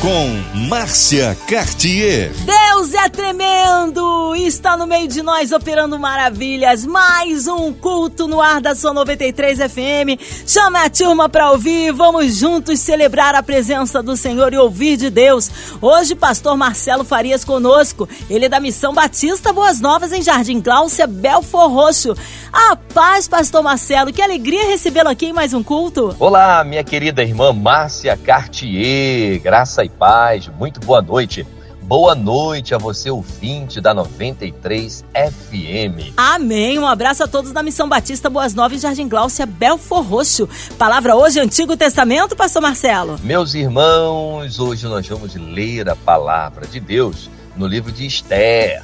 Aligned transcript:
Com 0.00 0.28
Márcia 0.68 1.36
Cartier. 1.48 2.30
Deus 2.44 2.94
é 2.94 3.08
tremendo! 3.08 4.36
Está 4.36 4.76
no 4.76 4.86
meio 4.86 5.08
de 5.08 5.22
nós 5.22 5.50
operando 5.50 5.98
maravilhas. 5.98 6.86
Mais 6.86 7.48
um 7.48 7.72
culto 7.72 8.28
no 8.28 8.40
ar 8.40 8.60
da 8.60 8.76
sua 8.76 8.94
93 8.94 9.58
FM. 9.58 10.22
Chama 10.46 10.84
a 10.84 10.88
turma 10.88 11.28
para 11.28 11.50
ouvir. 11.50 11.92
Vamos 11.92 12.36
juntos 12.36 12.78
celebrar 12.78 13.34
a 13.34 13.42
presença 13.42 14.00
do 14.00 14.16
Senhor 14.16 14.54
e 14.54 14.56
ouvir 14.56 14.96
de 14.96 15.10
Deus. 15.10 15.50
Hoje, 15.82 16.14
pastor 16.14 16.56
Marcelo 16.56 17.02
Farias 17.02 17.44
conosco. 17.44 18.08
Ele 18.30 18.44
é 18.44 18.48
da 18.48 18.60
Missão 18.60 18.94
Batista 18.94 19.52
Boas 19.52 19.80
Novas 19.80 20.12
em 20.12 20.22
Jardim 20.22 20.60
Cláudia, 20.60 21.08
Belfor 21.08 21.72
Roxo. 21.72 22.16
A 22.52 22.76
paz, 22.76 23.26
pastor 23.26 23.64
Marcelo. 23.64 24.12
Que 24.12 24.22
alegria 24.22 24.64
recebê-lo 24.66 25.08
aqui 25.08 25.26
em 25.26 25.32
mais 25.32 25.52
um 25.52 25.62
culto. 25.62 26.14
Olá, 26.20 26.62
minha 26.62 26.84
querida 26.84 27.22
irmã 27.22 27.52
Márcia 27.52 28.16
Cartier. 28.16 29.40
Graça 29.40 29.84
e 29.84 29.87
paz. 29.88 30.48
Muito 30.58 30.80
boa 30.80 31.02
noite. 31.02 31.46
Boa 31.88 32.14
noite 32.14 32.74
a 32.74 32.78
você, 32.78 33.10
ouvinte 33.10 33.80
da 33.80 33.94
93 33.94 35.02
FM. 35.14 36.12
Amém. 36.18 36.78
Um 36.78 36.86
abraço 36.86 37.24
a 37.24 37.26
todos 37.26 37.50
da 37.50 37.62
Missão 37.62 37.88
Batista 37.88 38.28
Boas 38.28 38.52
Novas, 38.52 38.82
Jardim 38.82 39.08
Gláucia, 39.08 39.46
Belfor 39.46 40.02
Roxo. 40.02 40.46
Palavra 40.76 41.16
hoje, 41.16 41.40
Antigo 41.40 41.78
Testamento, 41.78 42.36
pastor 42.36 42.60
Marcelo. 42.60 43.18
Meus 43.22 43.54
irmãos, 43.54 44.60
hoje 44.60 44.86
nós 44.86 45.08
vamos 45.08 45.34
ler 45.34 45.88
a 45.88 45.96
palavra 45.96 46.66
de 46.66 46.78
Deus 46.78 47.30
no 47.56 47.66
livro 47.66 47.90
de 47.90 48.04
Esther. 48.06 48.82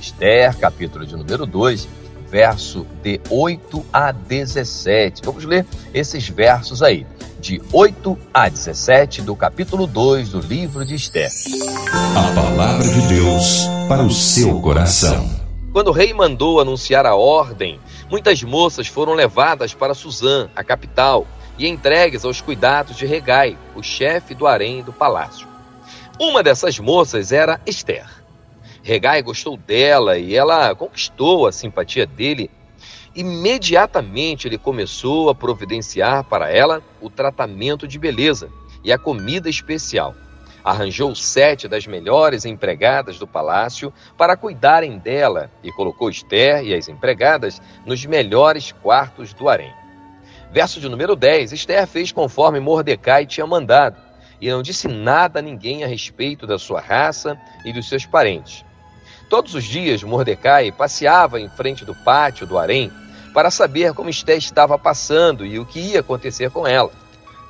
Esther, 0.00 0.56
capítulo 0.56 1.04
de 1.04 1.14
número 1.14 1.44
2, 1.44 1.86
verso 2.28 2.86
de 3.02 3.20
8 3.30 3.84
a 3.92 4.12
17. 4.12 5.22
Vamos 5.24 5.44
ler 5.44 5.66
esses 5.94 6.28
versos 6.28 6.82
aí 6.82 7.06
de 7.38 7.60
8 7.72 8.18
a 8.32 8.48
17 8.48 9.22
do 9.22 9.36
capítulo 9.36 9.86
2 9.86 10.30
do 10.30 10.40
livro 10.40 10.84
de 10.84 10.94
Esther. 10.94 11.30
A 12.16 12.34
palavra 12.34 12.88
de 12.88 13.00
Deus 13.08 13.66
para 13.88 14.02
o 14.02 14.10
seu 14.10 14.60
coração. 14.60 15.30
Quando 15.72 15.88
o 15.88 15.92
rei 15.92 16.12
mandou 16.14 16.60
anunciar 16.60 17.04
a 17.06 17.14
ordem, 17.14 17.78
muitas 18.10 18.42
moças 18.42 18.86
foram 18.86 19.12
levadas 19.12 19.74
para 19.74 19.94
Suzã, 19.94 20.48
a 20.56 20.64
capital, 20.64 21.26
e 21.58 21.68
entregues 21.68 22.24
aos 22.24 22.40
cuidados 22.40 22.96
de 22.96 23.06
Regai, 23.06 23.56
o 23.74 23.82
chefe 23.82 24.34
do 24.34 24.46
harém 24.46 24.82
do 24.82 24.92
palácio. 24.92 25.46
Uma 26.18 26.42
dessas 26.42 26.78
moças 26.78 27.30
era 27.30 27.60
Esther. 27.66 28.06
Regai 28.86 29.20
gostou 29.20 29.56
dela 29.56 30.16
e 30.16 30.36
ela 30.36 30.72
conquistou 30.74 31.46
a 31.46 31.52
simpatia 31.52 32.06
dele 32.06 32.48
Imediatamente 33.16 34.46
ele 34.46 34.58
começou 34.58 35.30
a 35.30 35.34
providenciar 35.34 36.22
para 36.24 36.50
ela 36.50 36.82
o 37.00 37.08
tratamento 37.08 37.88
de 37.88 37.98
beleza 37.98 38.50
e 38.84 38.92
a 38.92 38.98
comida 38.98 39.48
especial. 39.48 40.14
Arranjou 40.62 41.14
sete 41.14 41.66
das 41.66 41.86
melhores 41.86 42.44
empregadas 42.44 43.18
do 43.18 43.26
palácio 43.26 43.90
para 44.18 44.36
cuidarem 44.36 44.98
dela 44.98 45.50
e 45.64 45.72
colocou 45.72 46.10
Esther 46.10 46.62
e 46.62 46.74
as 46.74 46.88
empregadas 46.88 47.62
nos 47.86 48.04
melhores 48.04 48.70
quartos 48.70 49.32
do 49.32 49.48
harém. 49.48 49.72
Verso 50.52 50.78
de 50.78 50.90
número 50.90 51.16
10: 51.16 51.52
Esther 51.52 51.86
fez 51.86 52.12
conforme 52.12 52.60
Mordecai 52.60 53.24
tinha 53.24 53.46
mandado 53.46 53.96
e 54.38 54.50
não 54.50 54.60
disse 54.60 54.86
nada 54.88 55.38
a 55.38 55.42
ninguém 55.42 55.84
a 55.84 55.86
respeito 55.86 56.46
da 56.46 56.58
sua 56.58 56.82
raça 56.82 57.40
e 57.64 57.72
dos 57.72 57.88
seus 57.88 58.04
parentes. 58.04 58.65
Todos 59.28 59.54
os 59.54 59.64
dias 59.64 60.02
Mordecai 60.04 60.70
passeava 60.70 61.40
em 61.40 61.48
frente 61.48 61.84
do 61.84 61.94
pátio 61.94 62.46
do 62.46 62.56
harém 62.56 62.92
para 63.34 63.50
saber 63.50 63.92
como 63.92 64.08
Esté 64.08 64.36
estava 64.36 64.78
passando 64.78 65.44
e 65.44 65.58
o 65.58 65.66
que 65.66 65.80
ia 65.80 66.00
acontecer 66.00 66.50
com 66.50 66.66
ela. 66.66 66.92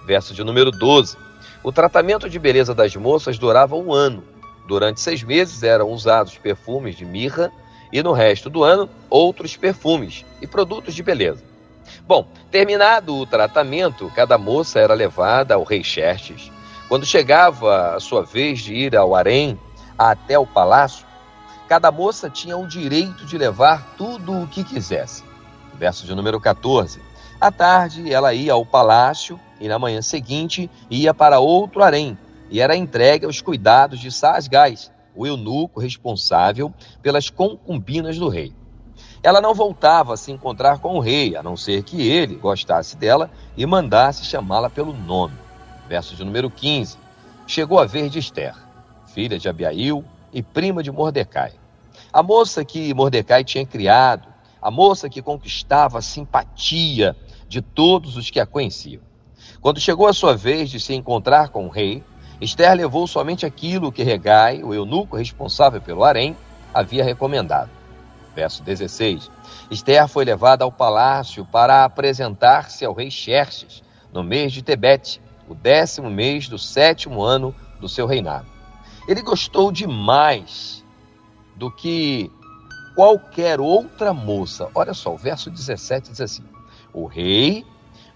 Verso 0.06 0.32
de 0.32 0.42
número 0.42 0.70
12. 0.70 1.16
O 1.62 1.70
tratamento 1.70 2.30
de 2.30 2.38
beleza 2.38 2.74
das 2.74 2.96
moças 2.96 3.38
durava 3.38 3.76
um 3.76 3.92
ano. 3.92 4.24
Durante 4.66 5.00
seis 5.00 5.22
meses 5.22 5.62
eram 5.62 5.90
usados 5.90 6.38
perfumes 6.38 6.96
de 6.96 7.04
mirra 7.04 7.52
e 7.92 8.02
no 8.02 8.12
resto 8.12 8.48
do 8.48 8.64
ano 8.64 8.88
outros 9.10 9.56
perfumes 9.56 10.24
e 10.40 10.46
produtos 10.46 10.94
de 10.94 11.02
beleza. 11.02 11.44
Bom, 12.06 12.26
terminado 12.50 13.14
o 13.14 13.26
tratamento, 13.26 14.10
cada 14.14 14.38
moça 14.38 14.80
era 14.80 14.94
levada 14.94 15.54
ao 15.54 15.62
rei 15.62 15.84
Xerxes. 15.84 16.50
Quando 16.88 17.04
chegava 17.04 17.94
a 17.94 18.00
sua 18.00 18.22
vez 18.22 18.60
de 18.60 18.74
ir 18.74 18.96
ao 18.96 19.14
harém 19.14 19.58
até 19.98 20.38
o 20.38 20.46
palácio, 20.46 21.06
cada 21.68 21.90
moça 21.90 22.30
tinha 22.30 22.56
o 22.56 22.66
direito 22.66 23.26
de 23.26 23.36
levar 23.36 23.94
tudo 23.96 24.42
o 24.42 24.46
que 24.46 24.62
quisesse 24.62 25.24
verso 25.76 26.06
de 26.06 26.14
número 26.14 26.40
14. 26.40 27.00
À 27.40 27.52
tarde, 27.52 28.10
ela 28.10 28.32
ia 28.34 28.54
ao 28.54 28.64
palácio 28.64 29.38
e 29.60 29.68
na 29.68 29.78
manhã 29.78 30.02
seguinte 30.02 30.70
ia 30.90 31.14
para 31.14 31.38
outro 31.38 31.82
harém 31.82 32.18
e 32.50 32.60
era 32.60 32.76
entregue 32.76 33.26
aos 33.26 33.40
cuidados 33.40 34.00
de 34.00 34.10
Sasgás, 34.10 34.90
o 35.14 35.26
eunuco 35.26 35.80
responsável 35.80 36.72
pelas 37.02 37.28
concubinas 37.28 38.18
do 38.18 38.28
rei. 38.28 38.52
Ela 39.22 39.40
não 39.40 39.54
voltava 39.54 40.14
a 40.14 40.16
se 40.16 40.30
encontrar 40.30 40.78
com 40.78 40.96
o 40.96 41.00
rei, 41.00 41.36
a 41.36 41.42
não 41.42 41.56
ser 41.56 41.82
que 41.82 42.08
ele 42.08 42.36
gostasse 42.36 42.96
dela 42.96 43.30
e 43.56 43.66
mandasse 43.66 44.24
chamá-la 44.24 44.70
pelo 44.70 44.92
nome. 44.92 45.34
Verso 45.88 46.14
de 46.14 46.24
número 46.24 46.50
15. 46.50 46.96
Chegou 47.46 47.78
a 47.78 47.86
ver 47.86 48.08
de 48.08 48.18
Esther, 48.18 48.54
filha 49.06 49.38
de 49.38 49.48
Abiail 49.48 50.04
e 50.32 50.42
prima 50.42 50.82
de 50.82 50.90
Mordecai. 50.90 51.52
A 52.12 52.22
moça 52.22 52.64
que 52.64 52.92
Mordecai 52.94 53.44
tinha 53.44 53.66
criado 53.66 54.36
a 54.66 54.70
moça 54.70 55.08
que 55.08 55.22
conquistava 55.22 55.98
a 55.98 56.02
simpatia 56.02 57.16
de 57.48 57.62
todos 57.62 58.16
os 58.16 58.30
que 58.30 58.40
a 58.40 58.44
conheciam. 58.46 59.00
Quando 59.60 59.78
chegou 59.78 60.08
a 60.08 60.12
sua 60.12 60.36
vez 60.36 60.70
de 60.70 60.80
se 60.80 60.92
encontrar 60.92 61.50
com 61.50 61.66
o 61.66 61.70
rei, 61.70 62.02
Esther 62.40 62.74
levou 62.74 63.06
somente 63.06 63.46
aquilo 63.46 63.92
que 63.92 64.02
Regai, 64.02 64.64
o 64.64 64.74
eunuco 64.74 65.16
responsável 65.16 65.80
pelo 65.80 66.02
harém, 66.02 66.36
havia 66.74 67.04
recomendado. 67.04 67.70
Verso 68.34 68.60
16. 68.64 69.30
Esther 69.70 70.08
foi 70.08 70.24
levada 70.24 70.64
ao 70.64 70.72
palácio 70.72 71.44
para 71.44 71.84
apresentar-se 71.84 72.84
ao 72.84 72.92
rei 72.92 73.10
Xerxes, 73.10 73.84
no 74.12 74.24
mês 74.24 74.52
de 74.52 74.62
Tebete, 74.62 75.20
o 75.48 75.54
décimo 75.54 76.10
mês 76.10 76.48
do 76.48 76.58
sétimo 76.58 77.22
ano 77.22 77.54
do 77.80 77.88
seu 77.88 78.04
reinado. 78.04 78.55
Ele 79.06 79.22
gostou 79.22 79.70
demais 79.70 80.84
do 81.54 81.70
que 81.70 82.30
qualquer 82.94 83.60
outra 83.60 84.12
moça. 84.12 84.68
Olha 84.74 84.94
só, 84.94 85.14
o 85.14 85.18
verso 85.18 85.50
17 85.50 86.10
diz 86.10 86.20
assim: 86.20 86.44
O 86.92 87.06
rei 87.06 87.64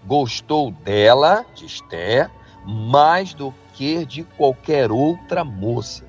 gostou 0.05 0.71
dela, 0.71 1.45
de 1.55 1.65
Esther, 1.65 2.29
mais 2.65 3.33
do 3.33 3.53
que 3.73 4.05
de 4.05 4.23
qualquer 4.23 4.91
outra 4.91 5.43
moça. 5.43 6.05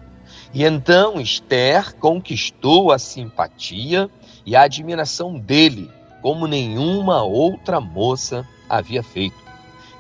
E 0.53 0.65
então 0.65 1.20
Esther 1.20 1.94
conquistou 1.97 2.91
a 2.91 2.99
simpatia 2.99 4.10
e 4.44 4.56
a 4.56 4.62
admiração 4.62 5.38
dele, 5.38 5.91
como 6.20 6.47
nenhuma 6.47 7.22
outra 7.22 7.81
moça 7.81 8.47
havia 8.69 9.03
feito. 9.03 9.37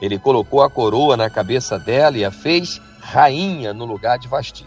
Ele 0.00 0.18
colocou 0.18 0.62
a 0.62 0.70
coroa 0.70 1.16
na 1.16 1.30
cabeça 1.30 1.78
dela 1.78 2.18
e 2.18 2.24
a 2.24 2.30
fez 2.30 2.80
rainha 3.02 3.74
no 3.74 3.84
lugar 3.84 4.18
de 4.18 4.28
Vasti. 4.28 4.64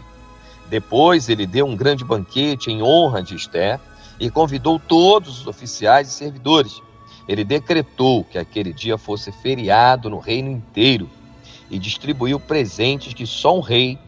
Depois 0.68 1.28
ele 1.28 1.46
deu 1.46 1.66
um 1.66 1.76
grande 1.76 2.04
banquete 2.04 2.70
em 2.70 2.82
honra 2.82 3.22
de 3.22 3.34
Esther 3.34 3.80
e 4.20 4.30
convidou 4.30 4.78
todos 4.78 5.40
os 5.40 5.46
oficiais 5.46 6.08
e 6.08 6.12
servidores. 6.12 6.82
Ele 7.26 7.44
decretou 7.44 8.24
que 8.24 8.38
aquele 8.38 8.72
dia 8.72 8.98
fosse 8.98 9.32
feriado 9.32 10.10
no 10.10 10.18
reino 10.18 10.50
inteiro 10.50 11.08
e 11.70 11.78
distribuiu 11.78 12.38
presentes 12.38 13.14
que 13.14 13.26
só 13.26 13.56
um 13.56 13.60
rei 13.60 13.98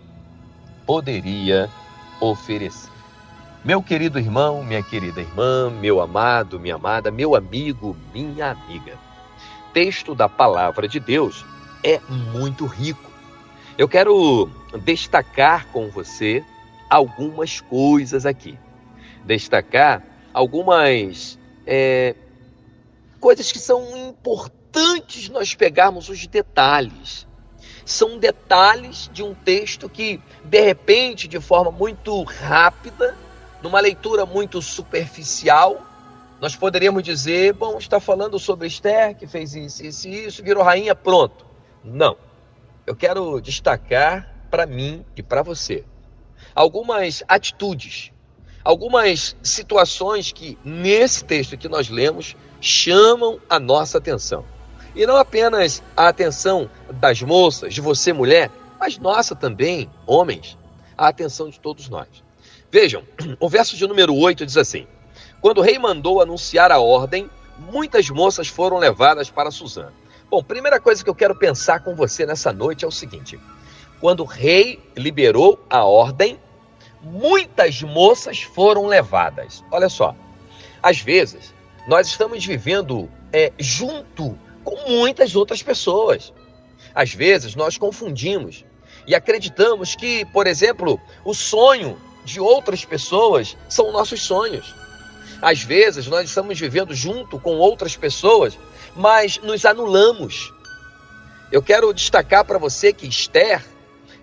poderia 0.87 1.69
oferecer. 2.21 2.91
Meu 3.65 3.83
querido 3.83 4.19
irmão, 4.19 4.63
minha 4.63 4.83
querida 4.83 5.21
irmã, 5.21 5.69
meu 5.69 6.01
amado, 6.01 6.61
minha 6.61 6.77
amada, 6.77 7.11
meu 7.11 7.35
amigo, 7.35 7.97
minha 8.15 8.53
amiga. 8.53 8.97
Texto 9.73 10.15
da 10.15 10.29
palavra 10.29 10.89
de 10.89 11.01
Deus 11.01 11.45
é 11.83 12.01
muito 12.09 12.67
rico. 12.67 13.08
Eu 13.79 13.89
quero 13.89 14.51
destacar 14.85 15.69
com 15.69 15.89
você 15.89 16.45
algumas 16.91 17.61
coisas 17.61 18.27
aqui 18.27 18.59
destacar 19.29 20.03
algumas 20.33 21.39
é, 21.67 22.15
coisas 23.21 23.53
que 23.53 23.59
são 23.59 23.97
importantes 23.97 25.29
nós 25.29 25.55
pegarmos 25.55 26.09
os 26.09 26.27
detalhes. 26.27 27.27
São 27.85 28.19
detalhes 28.19 29.11
de 29.13 29.23
um 29.23 29.35
texto 29.35 29.89
que, 29.89 30.21
de 30.45 30.61
repente, 30.61 31.27
de 31.29 31.41
forma 31.41 31.71
muito 31.71 32.23
rápida, 32.23 33.17
numa 33.63 33.81
leitura 33.81 34.27
muito 34.27 34.61
superficial, 34.61 35.83
nós 36.41 36.55
poderíamos 36.55 37.03
dizer: 37.03 37.55
bom, 37.55 37.79
está 37.79 37.99
falando 37.99 38.39
sobre 38.39 38.67
Esther, 38.67 39.17
que 39.17 39.27
fez 39.27 39.55
isso, 39.55 39.85
isso 39.85 40.09
isso, 40.09 40.43
virou 40.43 40.63
rainha, 40.63 40.95
pronto. 40.95 41.47
Não. 41.83 42.17
Eu 42.89 42.97
quero 42.97 43.39
destacar 43.39 44.35
para 44.51 44.65
mim 44.65 45.05
e 45.15 45.23
para 45.23 45.43
você 45.43 45.85
algumas 46.55 47.23
atitudes 47.29 48.13
algumas 48.65 49.37
situações 49.43 50.33
que 50.33 50.59
nesse 50.65 51.23
texto 51.23 51.57
que 51.57 51.69
nós 51.69 51.91
lemos 51.91 52.35
chamam 52.63 53.41
a 53.49 53.59
nossa 53.59 53.99
atenção. 53.99 54.45
E 54.95 55.07
não 55.07 55.17
apenas 55.17 55.83
a 55.97 56.09
atenção 56.09 56.71
das 56.95 57.23
moças, 57.23 57.73
de 57.73 57.81
você 57.81 58.13
mulher, 58.13 58.51
mas 58.81 58.99
nossa 58.99 59.37
também, 59.37 59.89
homens, 60.07 60.59
a 60.97 61.09
atenção 61.09 61.49
de 61.49 61.61
todos 61.61 61.89
nós. 61.89 62.09
Vejam, 62.71 63.03
o 63.39 63.49
verso 63.49 63.77
de 63.77 63.87
número 63.87 64.15
8 64.15 64.45
diz 64.45 64.57
assim: 64.57 64.87
Quando 65.41 65.59
o 65.59 65.63
rei 65.63 65.79
mandou 65.79 66.21
anunciar 66.21 66.73
a 66.73 66.79
ordem, 66.79 67.31
muitas 67.59 68.11
moças 68.11 68.49
foram 68.49 68.79
levadas 68.79 69.31
para 69.31 69.51
Suzã. 69.51 69.93
Bom, 70.31 70.43
primeira 70.43 70.79
coisa 70.79 71.03
que 71.03 71.09
eu 71.09 71.15
quero 71.15 71.35
pensar 71.35 71.81
com 71.81 71.95
você 71.95 72.27
nessa 72.27 72.53
noite 72.53 72.85
é 72.85 72.89
o 72.89 72.93
seguinte: 72.93 73.41
quando 73.99 74.21
o 74.21 74.27
rei 74.27 74.79
liberou 74.95 75.59
a 75.71 75.85
ordem, 75.85 76.39
muitas 77.03 77.81
moças 77.83 78.43
foram 78.43 78.87
levadas. 78.87 79.65
Olha 79.71 79.89
só, 79.89 80.15
às 80.83 81.01
vezes 81.01 81.55
nós 81.89 82.09
estamos 82.09 82.45
vivendo 82.45 83.11
é, 83.33 83.53
junto 83.59 84.39
com 84.63 84.77
muitas 84.91 85.35
outras 85.35 85.63
pessoas. 85.63 86.31
Às 86.95 87.15
vezes 87.15 87.55
nós 87.55 87.79
confundimos 87.79 88.67
e 89.07 89.15
acreditamos 89.15 89.95
que, 89.95 90.27
por 90.27 90.47
exemplo, 90.47 91.01
o 91.25 91.33
sonho 91.33 91.99
de 92.23 92.39
outras 92.39 92.85
pessoas 92.85 93.57
são 93.67 93.91
nossos 93.93 94.23
sonhos. 94.23 94.75
Às 95.41 95.63
vezes 95.63 96.07
nós 96.07 96.29
estamos 96.29 96.61
vivendo 96.61 96.95
junto 96.95 97.39
com 97.39 97.57
outras 97.57 97.97
pessoas, 97.97 98.59
mas 98.99 99.39
nos 99.39 99.65
anulamos. 99.65 100.53
Eu 101.53 101.63
quero 101.63 101.95
destacar 101.95 102.45
para 102.45 102.59
você 102.59 102.93
que 102.93 103.07
Esther, 103.07 103.65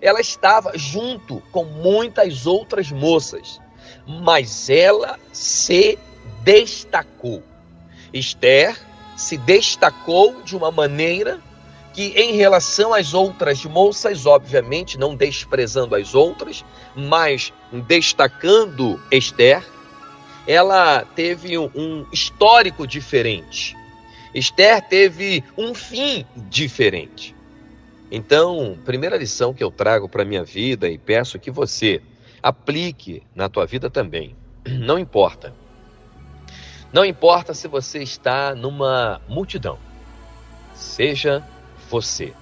ela 0.02 0.20
estava 0.20 0.76
junto 0.76 1.42
com 1.50 1.64
muitas 1.64 2.46
outras 2.46 2.92
moças, 2.92 3.58
mas 4.06 4.68
ela 4.68 5.18
se 5.32 5.98
destacou. 6.42 7.42
Esther 8.12 8.78
se 9.16 9.38
destacou 9.38 10.42
de 10.42 10.54
uma 10.54 10.70
maneira 10.70 11.40
que, 11.94 12.08
em 12.08 12.36
relação 12.36 12.92
às 12.92 13.14
outras 13.14 13.64
moças, 13.64 14.26
obviamente, 14.26 14.98
não 14.98 15.16
desprezando 15.16 15.94
as 15.94 16.14
outras, 16.14 16.62
mas 16.94 17.50
destacando 17.88 19.02
Esther, 19.10 19.64
ela 20.46 21.02
teve 21.16 21.56
um 21.58 22.06
histórico 22.12 22.86
diferente. 22.86 23.75
Esther 24.38 24.82
teve 24.82 25.42
um 25.56 25.74
fim 25.74 26.24
diferente. 26.48 27.34
Então, 28.10 28.78
primeira 28.84 29.16
lição 29.16 29.52
que 29.52 29.64
eu 29.64 29.70
trago 29.70 30.08
para 30.08 30.22
a 30.22 30.26
minha 30.26 30.44
vida 30.44 30.88
e 30.88 30.96
peço 30.96 31.38
que 31.38 31.50
você 31.50 32.00
aplique 32.42 33.22
na 33.34 33.48
tua 33.48 33.66
vida 33.66 33.90
também. 33.90 34.36
Não 34.64 34.98
importa 34.98 35.52
não 36.92 37.04
importa 37.04 37.52
se 37.52 37.68
você 37.68 38.02
está 38.02 38.54
numa 38.54 39.20
multidão, 39.28 39.78
seja 40.74 41.46
você. 41.90 42.32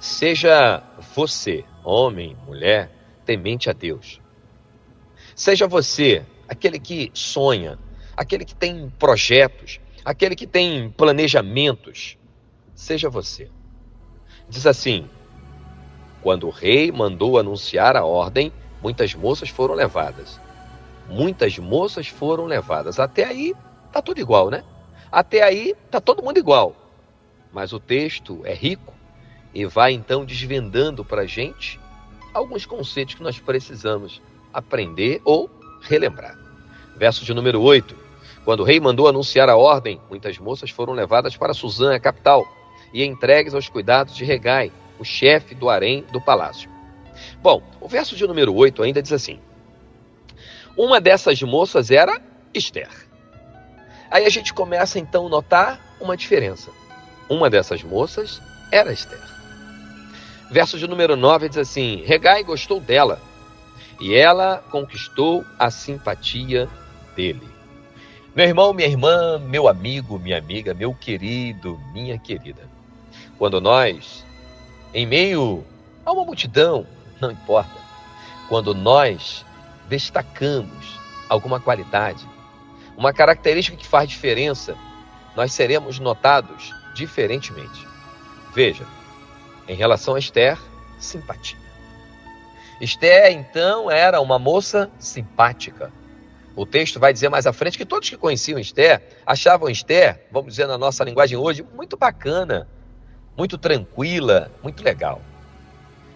Seja 0.00 0.82
você, 1.14 1.64
homem, 1.84 2.36
mulher, 2.46 2.90
temente 3.26 3.68
a 3.68 3.74
Deus. 3.74 4.18
Seja 5.34 5.66
você 5.66 6.24
aquele 6.48 6.78
que 6.78 7.10
sonha, 7.12 7.78
aquele 8.16 8.44
que 8.46 8.54
tem 8.54 8.88
projetos, 8.98 9.78
aquele 10.04 10.34
que 10.34 10.46
tem 10.46 10.90
planejamentos. 10.90 12.16
Seja 12.74 13.08
você. 13.08 13.50
Diz 14.48 14.66
assim: 14.66 15.08
quando 16.22 16.46
o 16.46 16.50
rei 16.50 16.90
mandou 16.90 17.38
anunciar 17.38 17.96
a 17.96 18.04
ordem, 18.04 18.52
muitas 18.82 19.14
moças 19.14 19.48
foram 19.48 19.74
levadas 19.74 20.40
muitas 21.10 21.58
moças 21.58 22.06
foram 22.06 22.46
levadas. 22.46 22.98
Até 22.98 23.24
aí 23.24 23.54
tá 23.92 24.00
tudo 24.00 24.20
igual, 24.20 24.48
né? 24.48 24.62
Até 25.10 25.42
aí 25.42 25.74
tá 25.90 26.00
todo 26.00 26.22
mundo 26.22 26.38
igual. 26.38 26.74
Mas 27.52 27.72
o 27.72 27.80
texto 27.80 28.40
é 28.44 28.54
rico 28.54 28.94
e 29.52 29.66
vai 29.66 29.92
então 29.92 30.24
desvendando 30.24 31.04
para 31.04 31.22
a 31.22 31.26
gente 31.26 31.80
alguns 32.32 32.64
conceitos 32.64 33.16
que 33.16 33.22
nós 33.22 33.38
precisamos 33.40 34.22
aprender 34.52 35.20
ou 35.24 35.50
relembrar. 35.82 36.38
Verso 36.96 37.24
de 37.24 37.34
número 37.34 37.60
8. 37.60 37.96
Quando 38.44 38.60
o 38.60 38.64
rei 38.64 38.80
mandou 38.80 39.06
anunciar 39.06 39.48
a 39.48 39.56
ordem, 39.56 40.00
muitas 40.08 40.38
moças 40.38 40.70
foram 40.70 40.92
levadas 40.92 41.36
para 41.36 41.54
Suzã, 41.54 41.94
a 41.94 42.00
capital, 42.00 42.46
e 42.92 43.04
entregues 43.04 43.54
aos 43.54 43.68
cuidados 43.68 44.16
de 44.16 44.24
Regai, 44.24 44.72
o 44.98 45.04
chefe 45.04 45.54
do 45.54 45.68
harém 45.68 46.04
do 46.10 46.20
palácio. 46.20 46.70
Bom, 47.42 47.62
o 47.80 47.88
verso 47.88 48.16
de 48.16 48.26
número 48.26 48.54
8 48.54 48.82
ainda 48.82 49.02
diz 49.02 49.12
assim: 49.12 49.38
uma 50.76 51.00
dessas 51.00 51.42
moças 51.42 51.90
era 51.90 52.20
Esther. 52.54 52.88
Aí 54.10 54.24
a 54.24 54.30
gente 54.30 54.54
começa 54.54 54.98
então 54.98 55.26
a 55.26 55.28
notar 55.28 55.80
uma 56.00 56.16
diferença. 56.16 56.70
Uma 57.28 57.50
dessas 57.50 57.82
moças 57.82 58.40
era 58.72 58.92
Esther. 58.92 59.20
Verso 60.50 60.78
de 60.78 60.88
número 60.88 61.16
9 61.16 61.48
diz 61.48 61.58
assim: 61.58 62.02
Regai 62.06 62.42
gostou 62.42 62.80
dela, 62.80 63.20
e 64.00 64.14
ela 64.14 64.64
conquistou 64.70 65.44
a 65.58 65.70
simpatia 65.70 66.68
dele. 67.14 67.59
Meu 68.32 68.46
irmão, 68.46 68.72
minha 68.72 68.86
irmã, 68.86 69.38
meu 69.40 69.66
amigo, 69.66 70.16
minha 70.16 70.38
amiga, 70.38 70.72
meu 70.72 70.94
querido, 70.94 71.80
minha 71.92 72.16
querida. 72.16 72.62
Quando 73.36 73.60
nós, 73.60 74.24
em 74.94 75.04
meio 75.04 75.64
a 76.06 76.12
uma 76.12 76.24
multidão, 76.24 76.86
não 77.20 77.32
importa, 77.32 77.74
quando 78.48 78.72
nós 78.72 79.44
destacamos 79.88 80.96
alguma 81.28 81.58
qualidade, 81.58 82.24
uma 82.96 83.12
característica 83.12 83.76
que 83.76 83.86
faz 83.86 84.08
diferença, 84.08 84.76
nós 85.34 85.52
seremos 85.52 85.98
notados 85.98 86.72
diferentemente. 86.94 87.84
Veja, 88.54 88.86
em 89.66 89.74
relação 89.74 90.14
a 90.14 90.20
Esther, 90.20 90.56
simpatia. 91.00 91.58
Esther, 92.80 93.32
então, 93.32 93.90
era 93.90 94.20
uma 94.20 94.38
moça 94.38 94.88
simpática. 95.00 95.92
O 96.56 96.66
texto 96.66 96.98
vai 96.98 97.12
dizer 97.12 97.28
mais 97.28 97.46
à 97.46 97.52
frente 97.52 97.78
que 97.78 97.86
todos 97.86 98.08
que 98.08 98.16
conheciam 98.16 98.58
Esther 98.58 99.02
achavam 99.24 99.68
Esther, 99.68 100.26
vamos 100.30 100.52
dizer 100.52 100.66
na 100.66 100.76
nossa 100.76 101.04
linguagem 101.04 101.38
hoje, 101.38 101.64
muito 101.74 101.96
bacana, 101.96 102.68
muito 103.36 103.56
tranquila, 103.56 104.50
muito 104.62 104.82
legal. 104.82 105.22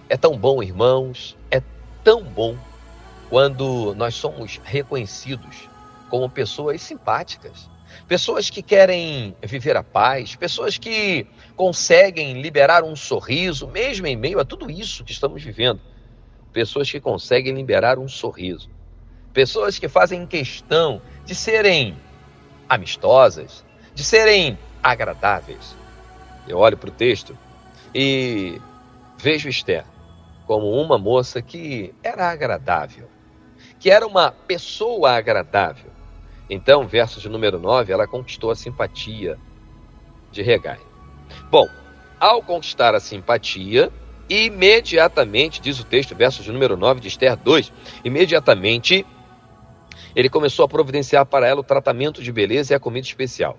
É 0.08 0.16
tão 0.16 0.36
bom, 0.36 0.62
irmãos, 0.62 1.36
é 1.50 1.62
tão 2.02 2.22
bom 2.22 2.56
quando 3.30 3.94
nós 3.94 4.14
somos 4.14 4.60
reconhecidos 4.64 5.68
como 6.10 6.28
pessoas 6.28 6.82
simpáticas, 6.82 7.70
pessoas 8.06 8.50
que 8.50 8.62
querem 8.62 9.34
viver 9.42 9.76
a 9.76 9.82
paz, 9.82 10.36
pessoas 10.36 10.76
que 10.76 11.26
conseguem 11.56 12.40
liberar 12.42 12.84
um 12.84 12.94
sorriso, 12.94 13.68
mesmo 13.68 14.06
em 14.06 14.16
meio 14.16 14.38
a 14.40 14.44
tudo 14.44 14.70
isso 14.70 15.04
que 15.04 15.12
estamos 15.12 15.42
vivendo. 15.42 15.80
Pessoas 16.52 16.90
que 16.90 17.00
conseguem 17.00 17.54
liberar 17.54 17.98
um 17.98 18.06
sorriso. 18.06 18.68
Pessoas 19.34 19.80
que 19.80 19.88
fazem 19.88 20.24
questão 20.26 21.02
de 21.24 21.34
serem 21.34 21.96
amistosas, 22.68 23.64
de 23.92 24.04
serem 24.04 24.56
agradáveis. 24.80 25.76
Eu 26.46 26.58
olho 26.58 26.78
para 26.78 26.88
o 26.88 26.92
texto 26.92 27.36
e 27.92 28.60
vejo 29.18 29.48
Esther 29.48 29.84
como 30.46 30.70
uma 30.80 30.96
moça 30.96 31.42
que 31.42 31.92
era 32.00 32.30
agradável, 32.30 33.08
que 33.80 33.90
era 33.90 34.06
uma 34.06 34.30
pessoa 34.30 35.16
agradável. 35.16 35.90
Então, 36.48 36.86
verso 36.86 37.18
de 37.18 37.28
número 37.28 37.58
9, 37.58 37.92
ela 37.92 38.06
conquistou 38.06 38.52
a 38.52 38.54
simpatia 38.54 39.36
de 40.30 40.42
Regai. 40.42 40.80
Bom, 41.50 41.66
ao 42.20 42.40
conquistar 42.40 42.94
a 42.94 43.00
simpatia, 43.00 43.90
imediatamente, 44.28 45.60
diz 45.60 45.80
o 45.80 45.84
texto, 45.84 46.14
verso 46.14 46.40
de 46.40 46.52
número 46.52 46.76
9 46.76 47.00
de 47.00 47.08
Esther 47.08 47.36
2, 47.36 47.72
imediatamente 48.04 49.04
ele 50.14 50.28
começou 50.28 50.64
a 50.64 50.68
providenciar 50.68 51.26
para 51.26 51.46
ela 51.46 51.60
o 51.60 51.64
tratamento 51.64 52.22
de 52.22 52.32
beleza 52.32 52.72
e 52.72 52.76
a 52.76 52.80
comida 52.80 53.06
especial. 53.06 53.58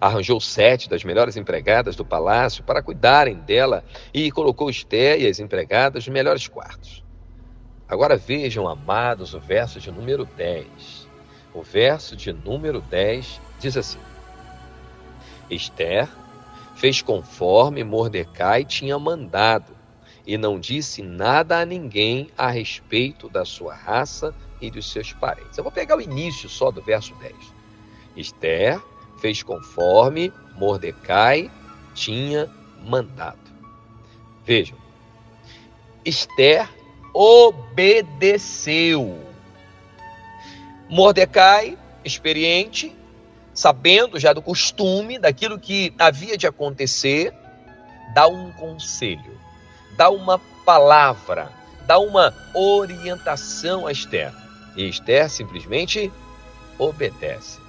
Arranjou 0.00 0.40
sete 0.40 0.88
das 0.88 1.04
melhores 1.04 1.36
empregadas 1.36 1.94
do 1.94 2.04
palácio 2.04 2.64
para 2.64 2.82
cuidarem 2.82 3.36
dela 3.36 3.84
e 4.12 4.30
colocou 4.30 4.70
Esther 4.70 5.20
e 5.20 5.26
as 5.26 5.38
empregadas 5.38 6.06
nos 6.06 6.14
melhores 6.14 6.48
quartos. 6.48 7.04
Agora 7.86 8.16
vejam, 8.16 8.66
amados, 8.66 9.34
o 9.34 9.40
verso 9.40 9.78
de 9.78 9.90
número 9.90 10.24
10. 10.24 11.06
O 11.52 11.62
verso 11.62 12.16
de 12.16 12.32
número 12.32 12.80
10 12.80 13.40
diz 13.60 13.76
assim: 13.76 14.00
Esther 15.50 16.08
fez 16.74 17.02
conforme 17.02 17.84
Mordecai 17.84 18.64
tinha 18.64 18.98
mandado 18.98 19.76
e 20.26 20.38
não 20.38 20.58
disse 20.58 21.02
nada 21.02 21.60
a 21.60 21.66
ninguém 21.66 22.30
a 22.36 22.48
respeito 22.48 23.28
da 23.28 23.44
sua 23.44 23.74
raça 23.74 24.34
e 24.66 24.70
dos 24.70 24.90
seus 24.90 25.12
parentes. 25.12 25.56
Eu 25.56 25.64
vou 25.64 25.72
pegar 25.72 25.96
o 25.96 26.00
início 26.00 26.48
só 26.48 26.70
do 26.70 26.82
verso 26.82 27.14
10. 27.14 27.34
Esther 28.16 28.80
fez 29.18 29.42
conforme 29.42 30.32
Mordecai 30.56 31.50
tinha 31.94 32.50
mandado. 32.84 33.38
Vejam, 34.44 34.76
Esther 36.04 36.68
obedeceu. 37.12 39.18
Mordecai, 40.88 41.78
experiente, 42.04 42.94
sabendo 43.54 44.18
já 44.18 44.32
do 44.32 44.42
costume, 44.42 45.18
daquilo 45.18 45.58
que 45.58 45.94
havia 45.98 46.36
de 46.36 46.46
acontecer, 46.46 47.32
dá 48.14 48.28
um 48.28 48.52
conselho, 48.52 49.40
dá 49.96 50.10
uma 50.10 50.38
palavra, 50.66 51.50
dá 51.86 51.98
uma 51.98 52.34
orientação 52.54 53.86
a 53.86 53.92
Esther. 53.92 54.43
E 54.76 54.88
Esther 54.88 55.28
simplesmente 55.30 56.12
obedece. 56.78 57.60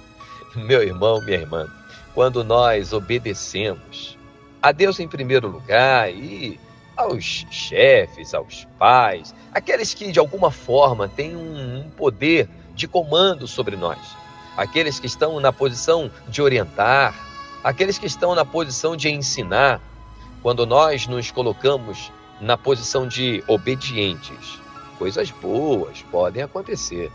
Meu 0.54 0.82
irmão, 0.82 1.20
minha 1.20 1.38
irmã, 1.38 1.66
quando 2.14 2.42
nós 2.42 2.92
obedecemos 2.92 4.16
a 4.62 4.72
Deus 4.72 4.98
em 4.98 5.06
primeiro 5.06 5.48
lugar 5.48 6.10
e 6.10 6.58
aos 6.96 7.46
chefes, 7.50 8.32
aos 8.32 8.66
pais, 8.78 9.34
aqueles 9.52 9.92
que 9.92 10.10
de 10.10 10.18
alguma 10.18 10.50
forma 10.50 11.08
têm 11.08 11.36
um 11.36 11.90
poder 11.96 12.48
de 12.74 12.88
comando 12.88 13.46
sobre 13.46 13.76
nós, 13.76 13.98
aqueles 14.56 14.98
que 14.98 15.06
estão 15.06 15.38
na 15.38 15.52
posição 15.52 16.10
de 16.26 16.40
orientar, 16.40 17.14
aqueles 17.62 17.98
que 17.98 18.06
estão 18.06 18.34
na 18.34 18.44
posição 18.44 18.96
de 18.96 19.10
ensinar, 19.10 19.80
quando 20.42 20.64
nós 20.64 21.06
nos 21.06 21.30
colocamos 21.30 22.10
na 22.40 22.56
posição 22.56 23.06
de 23.06 23.44
obedientes, 23.46 24.58
coisas 24.98 25.30
boas 25.30 26.02
podem 26.10 26.42
acontecer. 26.42 27.10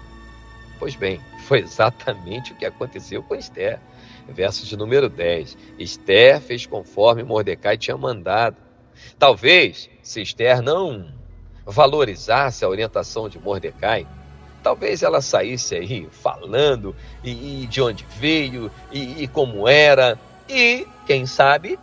Pois 0.79 0.95
bem, 0.95 1.19
foi 1.45 1.59
exatamente 1.59 2.53
o 2.53 2.55
que 2.55 2.65
aconteceu 2.65 3.21
com 3.23 3.35
Esther. 3.35 3.79
Verso 4.27 4.65
de 4.65 4.77
número 4.77 5.09
10. 5.09 5.57
Esther 5.77 6.39
fez 6.39 6.65
conforme 6.65 7.23
Mordecai 7.23 7.77
tinha 7.77 7.97
mandado. 7.97 8.55
Talvez, 9.17 9.89
se 10.01 10.21
Esther 10.21 10.61
não 10.61 11.11
valorizasse 11.65 12.63
a 12.63 12.69
orientação 12.69 13.27
de 13.27 13.39
Mordecai, 13.39 14.07
talvez 14.61 15.03
ela 15.03 15.21
saísse 15.21 15.75
aí 15.75 16.07
falando 16.11 16.95
e, 17.23 17.63
e 17.63 17.67
de 17.67 17.81
onde 17.81 18.05
veio 18.17 18.71
e, 18.91 19.23
e 19.23 19.27
como 19.27 19.67
era, 19.67 20.19
e 20.47 20.87
quem 21.05 21.25
sabe 21.25 21.79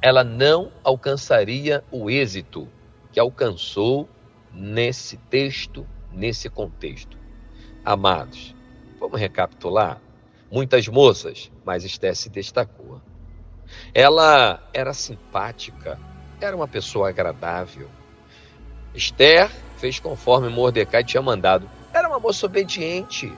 ela 0.00 0.24
não 0.24 0.72
alcançaria 0.82 1.84
o 1.90 2.10
êxito 2.10 2.68
que 3.12 3.20
alcançou 3.20 4.08
nesse 4.52 5.16
texto, 5.16 5.86
nesse 6.10 6.48
contexto. 6.48 7.16
Amados, 7.84 8.54
vamos 8.98 9.18
recapitular? 9.18 10.00
Muitas 10.50 10.86
moças, 10.88 11.50
mas 11.64 11.84
Esté 11.84 12.12
se 12.14 12.28
destacou. 12.28 13.00
Ela 13.94 14.62
era 14.72 14.92
simpática, 14.92 15.98
era 16.40 16.54
uma 16.54 16.68
pessoa 16.68 17.08
agradável. 17.08 17.88
Esther 18.94 19.50
fez 19.78 19.98
conforme 19.98 20.48
Mordecai 20.48 21.02
tinha 21.02 21.22
mandado. 21.22 21.68
Era 21.92 22.08
uma 22.08 22.18
moça 22.18 22.46
obediente. 22.46 23.32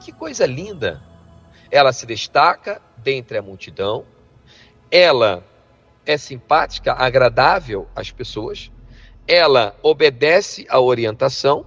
Que 0.00 0.12
coisa 0.12 0.46
linda! 0.46 1.02
Ela 1.70 1.92
se 1.92 2.06
destaca 2.06 2.80
dentre 2.96 3.36
a 3.36 3.42
multidão. 3.42 4.06
Ela 4.90 5.44
é 6.06 6.16
simpática, 6.16 6.94
agradável 6.94 7.86
às 7.94 8.10
pessoas. 8.10 8.70
Ela 9.28 9.76
obedece 9.82 10.66
à 10.70 10.80
orientação 10.80 11.66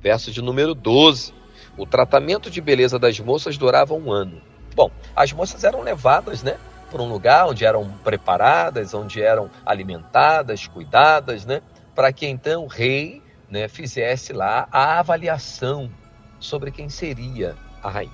verso 0.00 0.30
de 0.30 0.40
número 0.40 0.74
12. 0.74 1.34
O 1.76 1.84
tratamento 1.84 2.48
de 2.50 2.60
beleza 2.60 2.98
das 2.98 3.18
moças 3.18 3.58
durava 3.58 3.94
um 3.94 4.12
ano. 4.12 4.40
Bom, 4.74 4.90
as 5.14 5.32
moças 5.32 5.64
eram 5.64 5.82
levadas, 5.82 6.42
né? 6.42 6.56
Para 6.90 7.02
um 7.02 7.08
lugar 7.08 7.48
onde 7.48 7.64
eram 7.64 7.90
preparadas, 8.04 8.94
onde 8.94 9.20
eram 9.20 9.50
alimentadas, 9.66 10.68
cuidadas, 10.68 11.44
né? 11.44 11.62
Para 11.94 12.12
que 12.12 12.26
então 12.26 12.64
o 12.64 12.68
rei 12.68 13.22
né, 13.50 13.66
fizesse 13.66 14.32
lá 14.32 14.68
a 14.70 15.00
avaliação 15.00 15.90
sobre 16.38 16.70
quem 16.70 16.88
seria 16.88 17.56
a 17.82 17.90
rainha. 17.90 18.12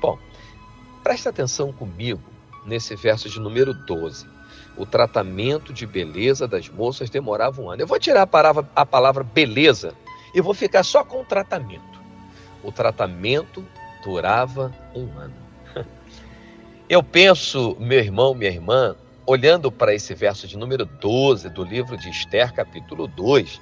Bom, 0.00 0.16
preste 1.02 1.28
atenção 1.28 1.72
comigo 1.72 2.22
nesse 2.64 2.94
verso 2.94 3.28
de 3.28 3.40
número 3.40 3.74
12. 3.74 4.35
O 4.76 4.84
tratamento 4.84 5.72
de 5.72 5.86
beleza 5.86 6.46
das 6.46 6.68
moças 6.68 7.08
demorava 7.08 7.60
um 7.62 7.70
ano. 7.70 7.82
Eu 7.82 7.86
vou 7.86 7.98
tirar 7.98 8.22
a 8.22 8.26
palavra, 8.26 8.68
a 8.74 8.84
palavra 8.84 9.24
beleza 9.24 9.94
e 10.34 10.40
vou 10.40 10.54
ficar 10.54 10.82
só 10.82 11.02
com 11.02 11.22
o 11.22 11.24
tratamento. 11.24 12.00
O 12.62 12.70
tratamento 12.70 13.64
durava 14.04 14.72
um 14.94 15.18
ano. 15.18 15.34
Eu 16.88 17.02
penso, 17.02 17.76
meu 17.80 17.98
irmão, 17.98 18.34
minha 18.34 18.50
irmã, 18.50 18.94
olhando 19.26 19.72
para 19.72 19.94
esse 19.94 20.14
verso 20.14 20.46
de 20.46 20.56
número 20.56 20.84
12 20.84 21.48
do 21.48 21.64
livro 21.64 21.96
de 21.96 22.08
Esther, 22.08 22.52
capítulo 22.52 23.08
2, 23.08 23.60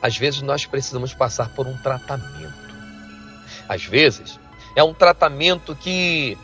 às 0.00 0.16
vezes 0.16 0.40
nós 0.40 0.64
precisamos 0.64 1.12
passar 1.12 1.54
por 1.54 1.66
um 1.66 1.76
tratamento. 1.78 2.72
Às 3.68 3.84
vezes 3.84 4.40
é 4.74 4.82
um 4.82 4.94
tratamento 4.94 5.76
que 5.76 6.36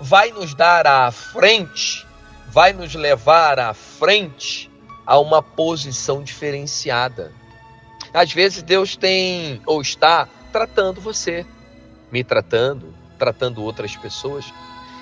vai 0.00 0.30
nos 0.32 0.54
dar 0.54 0.86
à 0.86 1.10
frente, 1.10 2.06
vai 2.48 2.72
nos 2.72 2.94
levar 2.94 3.58
à 3.58 3.74
frente 3.74 4.70
a 5.06 5.18
uma 5.18 5.42
posição 5.42 6.22
diferenciada. 6.22 7.32
Às 8.12 8.32
vezes 8.32 8.62
Deus 8.62 8.96
tem 8.96 9.60
ou 9.66 9.82
está 9.82 10.28
tratando 10.52 11.00
você, 11.00 11.44
me 12.12 12.22
tratando, 12.22 12.94
tratando 13.18 13.62
outras 13.62 13.96
pessoas. 13.96 14.44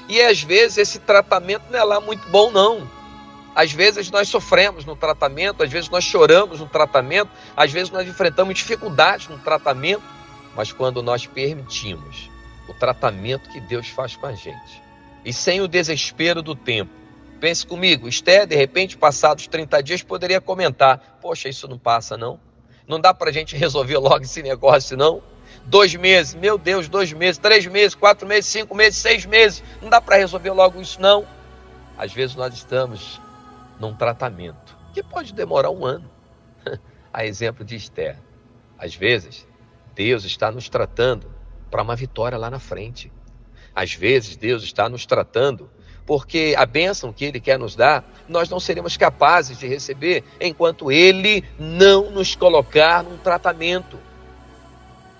E 0.08 0.20
às 0.20 0.42
vezes 0.42 0.78
esse 0.78 0.98
tratamento 0.98 1.64
não 1.70 1.78
é 1.78 1.84
lá 1.84 2.00
muito 2.00 2.28
bom, 2.30 2.50
não. 2.50 2.90
Às 3.54 3.70
vezes 3.70 4.10
nós 4.10 4.28
sofremos 4.28 4.84
no 4.84 4.96
tratamento, 4.96 5.62
às 5.62 5.70
vezes 5.70 5.90
nós 5.90 6.04
choramos 6.04 6.60
no 6.60 6.66
tratamento, 6.66 7.30
às 7.54 7.70
vezes 7.70 7.90
nós 7.90 8.08
enfrentamos 8.08 8.54
dificuldades 8.54 9.28
no 9.28 9.38
tratamento, 9.38 10.02
mas 10.56 10.72
quando 10.72 11.02
nós 11.02 11.26
permitimos 11.26 12.30
o 12.66 12.72
tratamento 12.72 13.50
que 13.50 13.60
Deus 13.60 13.88
faz 13.88 14.16
com 14.16 14.26
a 14.26 14.32
gente, 14.32 14.82
e 15.22 15.32
sem 15.32 15.60
o 15.60 15.68
desespero 15.68 16.42
do 16.42 16.54
tempo, 16.54 17.01
pense 17.42 17.66
comigo, 17.66 18.08
Esté, 18.08 18.46
de 18.46 18.54
repente, 18.54 18.96
passados 18.96 19.48
30 19.48 19.82
dias, 19.82 20.00
poderia 20.00 20.40
comentar: 20.40 21.18
Poxa, 21.20 21.48
isso 21.48 21.66
não 21.66 21.76
passa, 21.76 22.16
não? 22.16 22.38
Não 22.86 23.00
dá 23.00 23.12
para 23.12 23.30
a 23.30 23.32
gente 23.32 23.56
resolver 23.56 23.98
logo 23.98 24.22
esse 24.22 24.40
negócio, 24.44 24.96
não. 24.96 25.20
Dois 25.64 25.92
meses, 25.96 26.34
meu 26.34 26.56
Deus, 26.56 26.88
dois 26.88 27.12
meses, 27.12 27.38
três 27.38 27.66
meses, 27.66 27.96
quatro 27.96 28.28
meses, 28.28 28.46
cinco 28.46 28.76
meses, 28.76 29.00
seis 29.00 29.26
meses. 29.26 29.60
Não 29.82 29.90
dá 29.90 30.00
para 30.00 30.18
resolver 30.18 30.52
logo 30.52 30.80
isso, 30.80 31.00
não. 31.00 31.26
Às 31.98 32.12
vezes 32.12 32.36
nós 32.36 32.54
estamos 32.54 33.20
num 33.80 33.92
tratamento 33.92 34.78
que 34.94 35.02
pode 35.02 35.32
demorar 35.32 35.70
um 35.70 35.84
ano. 35.84 36.08
A 37.12 37.26
exemplo 37.26 37.64
de 37.64 37.74
Esther. 37.74 38.16
Às 38.78 38.94
vezes, 38.94 39.48
Deus 39.96 40.24
está 40.24 40.52
nos 40.52 40.68
tratando 40.68 41.28
para 41.68 41.82
uma 41.82 41.96
vitória 41.96 42.38
lá 42.38 42.48
na 42.48 42.60
frente. 42.60 43.12
Às 43.74 43.94
vezes, 43.94 44.36
Deus 44.36 44.62
está 44.62 44.88
nos 44.88 45.04
tratando 45.04 45.68
porque 46.06 46.54
a 46.56 46.66
bênção 46.66 47.12
que 47.12 47.24
Ele 47.24 47.40
quer 47.40 47.58
nos 47.58 47.76
dar, 47.76 48.04
nós 48.28 48.48
não 48.48 48.58
seremos 48.58 48.96
capazes 48.96 49.58
de 49.58 49.66
receber 49.66 50.24
enquanto 50.40 50.90
Ele 50.90 51.44
não 51.58 52.10
nos 52.10 52.34
colocar 52.34 53.02
num 53.02 53.16
tratamento. 53.16 53.98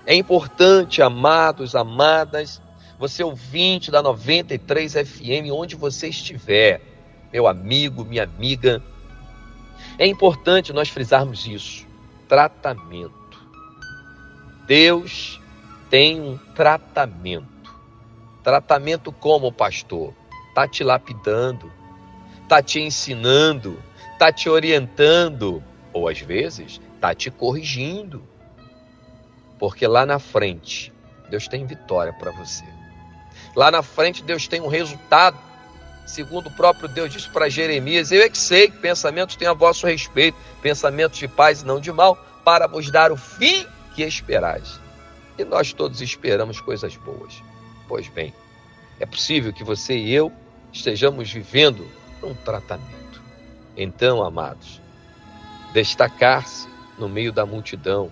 É 0.05 0.13
importante, 0.13 1.01
amados, 1.01 1.75
amadas, 1.75 2.61
você 2.99 3.23
ouvinte 3.23 3.89
da 3.89 4.01
93 4.01 4.93
FM, 4.93 5.51
onde 5.51 5.75
você 5.75 6.09
estiver, 6.09 6.81
meu 7.31 7.47
amigo, 7.47 8.03
minha 8.03 8.23
amiga, 8.23 8.81
é 9.97 10.07
importante 10.07 10.73
nós 10.73 10.89
frisarmos 10.89 11.47
isso: 11.47 11.85
tratamento. 12.27 13.13
Deus 14.65 15.39
tem 15.89 16.19
um 16.19 16.37
tratamento. 16.55 17.47
Tratamento 18.43 19.11
como, 19.11 19.51
pastor? 19.51 20.13
Está 20.53 20.67
te 20.67 20.83
lapidando, 20.83 21.71
está 22.43 22.61
te 22.61 22.79
ensinando, 22.79 23.81
está 24.11 24.31
te 24.31 24.47
orientando, 24.47 25.63
ou 25.91 26.07
às 26.07 26.19
vezes 26.19 26.79
está 26.93 27.15
te 27.15 27.31
corrigindo. 27.31 28.23
Porque 29.57 29.87
lá 29.87 30.05
na 30.05 30.19
frente, 30.19 30.93
Deus 31.27 31.47
tem 31.47 31.65
vitória 31.65 32.13
para 32.13 32.29
você. 32.31 32.63
Lá 33.55 33.71
na 33.71 33.81
frente, 33.81 34.23
Deus 34.23 34.47
tem 34.47 34.61
um 34.61 34.67
resultado. 34.67 35.37
Segundo 36.05 36.47
o 36.47 36.51
próprio 36.51 36.87
Deus 36.87 37.11
disse 37.11 37.29
para 37.29 37.49
Jeremias: 37.49 38.11
Eu 38.11 38.21
é 38.21 38.29
que 38.29 38.37
sei 38.37 38.69
que 38.69 38.77
pensamentos 38.77 39.35
têm 39.35 39.47
a 39.47 39.53
vosso 39.53 39.87
respeito, 39.87 40.37
pensamentos 40.61 41.17
de 41.17 41.27
paz 41.27 41.61
e 41.61 41.65
não 41.65 41.79
de 41.79 41.91
mal, 41.91 42.15
para 42.43 42.67
vos 42.67 42.91
dar 42.91 43.11
o 43.11 43.17
fim 43.17 43.65
que 43.95 44.03
esperais. 44.03 44.79
E 45.37 45.43
nós 45.43 45.73
todos 45.73 45.99
esperamos 45.99 46.61
coisas 46.61 46.95
boas. 46.95 47.41
Pois 47.87 48.07
bem, 48.07 48.33
é 48.99 49.05
possível 49.05 49.51
que 49.51 49.63
você 49.63 49.97
e 49.97 50.13
eu 50.13 50.31
estejamos 50.73 51.31
vivendo 51.31 51.87
um 52.21 52.33
tratamento. 52.33 53.21
Então, 53.77 54.23
amados, 54.23 54.81
destacar-se 55.71 56.67
no 56.97 57.07
meio 57.07 57.31
da 57.31 57.45
multidão, 57.45 58.11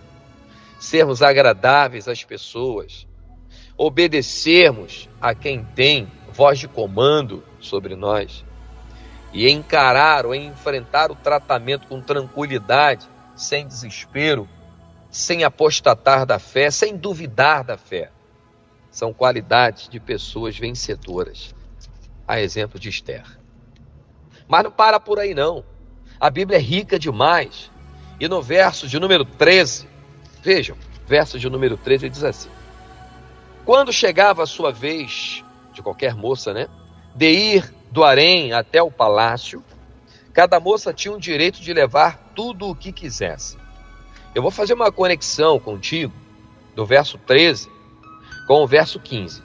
sermos 0.80 1.22
agradáveis 1.22 2.08
às 2.08 2.24
pessoas, 2.24 3.08
obedecermos 3.78 5.10
a 5.20 5.34
quem 5.34 5.64
tem 5.64 6.10
voz 6.32 6.60
de 6.60 6.68
comando 6.68 7.44
sobre 7.60 7.96
nós 7.96 8.46
e 9.34 9.50
encarar 9.50 10.26
ou 10.26 10.36
enfrentar 10.36 11.12
o 11.12 11.16
tratamento 11.16 11.88
com 11.88 12.02
tranquilidade, 12.02 13.08
sem 13.36 13.66
desespero, 13.66 14.48
sem 15.10 15.44
apostatar 15.44 16.26
da 16.26 16.38
fé, 16.38 16.70
sem 16.70 16.96
duvidar 16.96 17.64
da 17.64 17.78
fé. 17.78 18.12
São 18.90 19.14
qualidades 19.14 19.88
de 19.88 20.00
pessoas 20.00 20.58
vencedoras, 20.58 21.56
a 22.32 22.40
exemplo 22.40 22.80
de 22.80 22.88
Esther. 22.88 23.26
Mas 24.48 24.64
não 24.64 24.72
para 24.72 25.02
por 25.02 25.20
aí, 25.20 25.34
não. 25.34 25.66
A 26.18 26.30
Bíblia 26.30 26.58
é 26.58 26.62
rica 26.62 26.98
demais. 26.98 27.70
E 28.22 28.28
no 28.30 28.42
verso 28.42 28.88
de 28.88 28.98
número 28.98 29.26
13, 29.26 29.86
vejam, 30.42 30.78
verso 31.06 31.38
de 31.38 31.50
número 31.50 31.76
13 31.76 32.10
diz 32.10 32.24
assim: 32.24 32.50
Quando 33.66 33.92
chegava 33.92 34.44
a 34.44 34.46
sua 34.46 34.72
vez, 34.72 35.44
de 35.74 35.82
qualquer 35.82 36.16
moça, 36.16 36.54
né, 36.54 36.70
de 37.14 37.30
ir 37.30 37.74
do 37.92 38.02
harém 38.02 38.54
até 38.54 38.82
o 38.82 38.90
palácio, 38.90 39.62
cada 40.32 40.58
moça 40.58 40.94
tinha 40.94 41.14
o 41.14 41.20
direito 41.20 41.60
de 41.60 41.74
levar 41.74 42.32
tudo 42.34 42.70
o 42.70 42.76
que 42.76 42.94
quisesse. 42.94 43.58
Eu 44.34 44.42
vou 44.42 44.52
fazer 44.52 44.74
uma 44.74 44.90
conexão 44.90 45.60
contigo 45.60 46.14
do 46.78 46.86
verso 46.86 47.18
13 47.18 47.70
com 48.48 48.64
o 48.64 48.68
verso 48.68 49.02
15. 49.02 49.44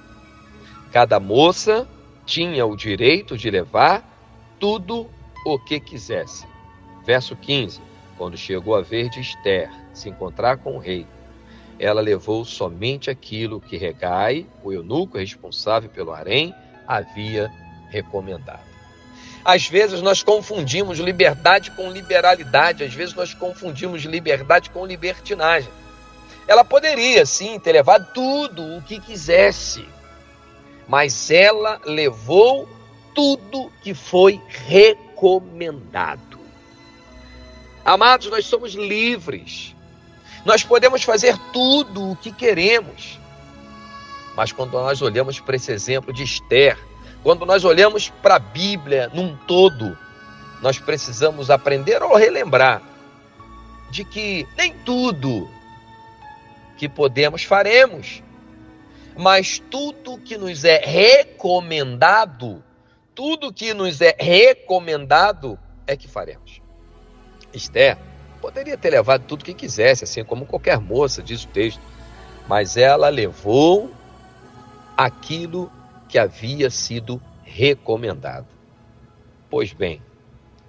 Cada 0.92 1.18
moça 1.18 1.88
tinha 2.26 2.66
o 2.66 2.76
direito 2.76 3.38
de 3.38 3.48
levar 3.48 4.04
tudo 4.58 5.08
o 5.46 5.58
que 5.58 5.78
quisesse. 5.78 6.44
Verso 7.04 7.36
15. 7.36 7.80
Quando 8.18 8.36
chegou 8.36 8.74
a 8.74 8.82
vez 8.82 9.10
de 9.10 9.20
Esther 9.20 9.70
se 9.94 10.08
encontrar 10.08 10.58
com 10.58 10.76
o 10.76 10.78
rei, 10.78 11.06
ela 11.78 12.00
levou 12.00 12.44
somente 12.44 13.10
aquilo 13.10 13.60
que 13.60 13.76
Regai, 13.76 14.46
o 14.64 14.72
eunuco 14.72 15.18
responsável 15.18 15.88
pelo 15.88 16.12
harém, 16.12 16.54
havia 16.86 17.52
recomendado. 17.90 18.64
Às 19.44 19.68
vezes 19.68 20.02
nós 20.02 20.22
confundimos 20.22 20.98
liberdade 20.98 21.70
com 21.70 21.92
liberalidade, 21.92 22.82
às 22.82 22.92
vezes 22.92 23.14
nós 23.14 23.32
confundimos 23.32 24.02
liberdade 24.02 24.70
com 24.70 24.84
libertinagem. 24.84 25.70
Ela 26.48 26.64
poderia 26.64 27.24
sim 27.24 27.58
ter 27.58 27.72
levado 27.72 28.12
tudo 28.12 28.76
o 28.76 28.82
que 28.82 28.98
quisesse, 28.98 29.86
mas 30.88 31.30
ela 31.30 31.80
levou 31.84 32.68
tudo 33.14 33.72
que 33.82 33.94
foi 33.94 34.40
recomendado. 34.48 36.38
Amados, 37.84 38.28
nós 38.30 38.46
somos 38.46 38.74
livres. 38.74 39.74
Nós 40.44 40.62
podemos 40.62 41.02
fazer 41.02 41.36
tudo 41.52 42.10
o 42.10 42.16
que 42.16 42.30
queremos. 42.30 43.18
Mas 44.36 44.52
quando 44.52 44.72
nós 44.72 45.00
olhamos 45.00 45.40
para 45.40 45.56
esse 45.56 45.72
exemplo 45.72 46.12
de 46.12 46.22
Esther, 46.22 46.78
quando 47.22 47.46
nós 47.46 47.64
olhamos 47.64 48.08
para 48.08 48.36
a 48.36 48.38
Bíblia 48.38 49.10
num 49.12 49.34
todo, 49.34 49.96
nós 50.60 50.78
precisamos 50.78 51.50
aprender 51.50 52.02
ou 52.02 52.14
relembrar 52.16 52.82
de 53.90 54.04
que 54.04 54.46
nem 54.56 54.72
tudo 54.84 55.48
que 56.76 56.88
podemos 56.88 57.44
faremos, 57.44 58.22
mas 59.16 59.58
tudo 59.70 60.18
que 60.18 60.36
nos 60.36 60.64
é 60.64 60.78
recomendado, 60.78 62.62
tudo 63.14 63.52
que 63.52 63.72
nos 63.72 64.00
é 64.00 64.14
recomendado 64.18 65.58
é 65.86 65.96
que 65.96 66.06
faremos. 66.06 66.60
Esther 67.52 67.96
poderia 68.40 68.76
ter 68.76 68.90
levado 68.90 69.24
tudo 69.24 69.44
que 69.44 69.54
quisesse, 69.54 70.04
assim 70.04 70.22
como 70.22 70.46
qualquer 70.46 70.78
moça, 70.78 71.22
diz 71.22 71.44
o 71.44 71.48
texto, 71.48 71.80
mas 72.46 72.76
ela 72.76 73.08
levou 73.08 73.90
aquilo 74.96 75.72
que 76.08 76.18
havia 76.18 76.70
sido 76.70 77.20
recomendado. 77.42 78.46
Pois 79.50 79.72
bem, 79.72 80.02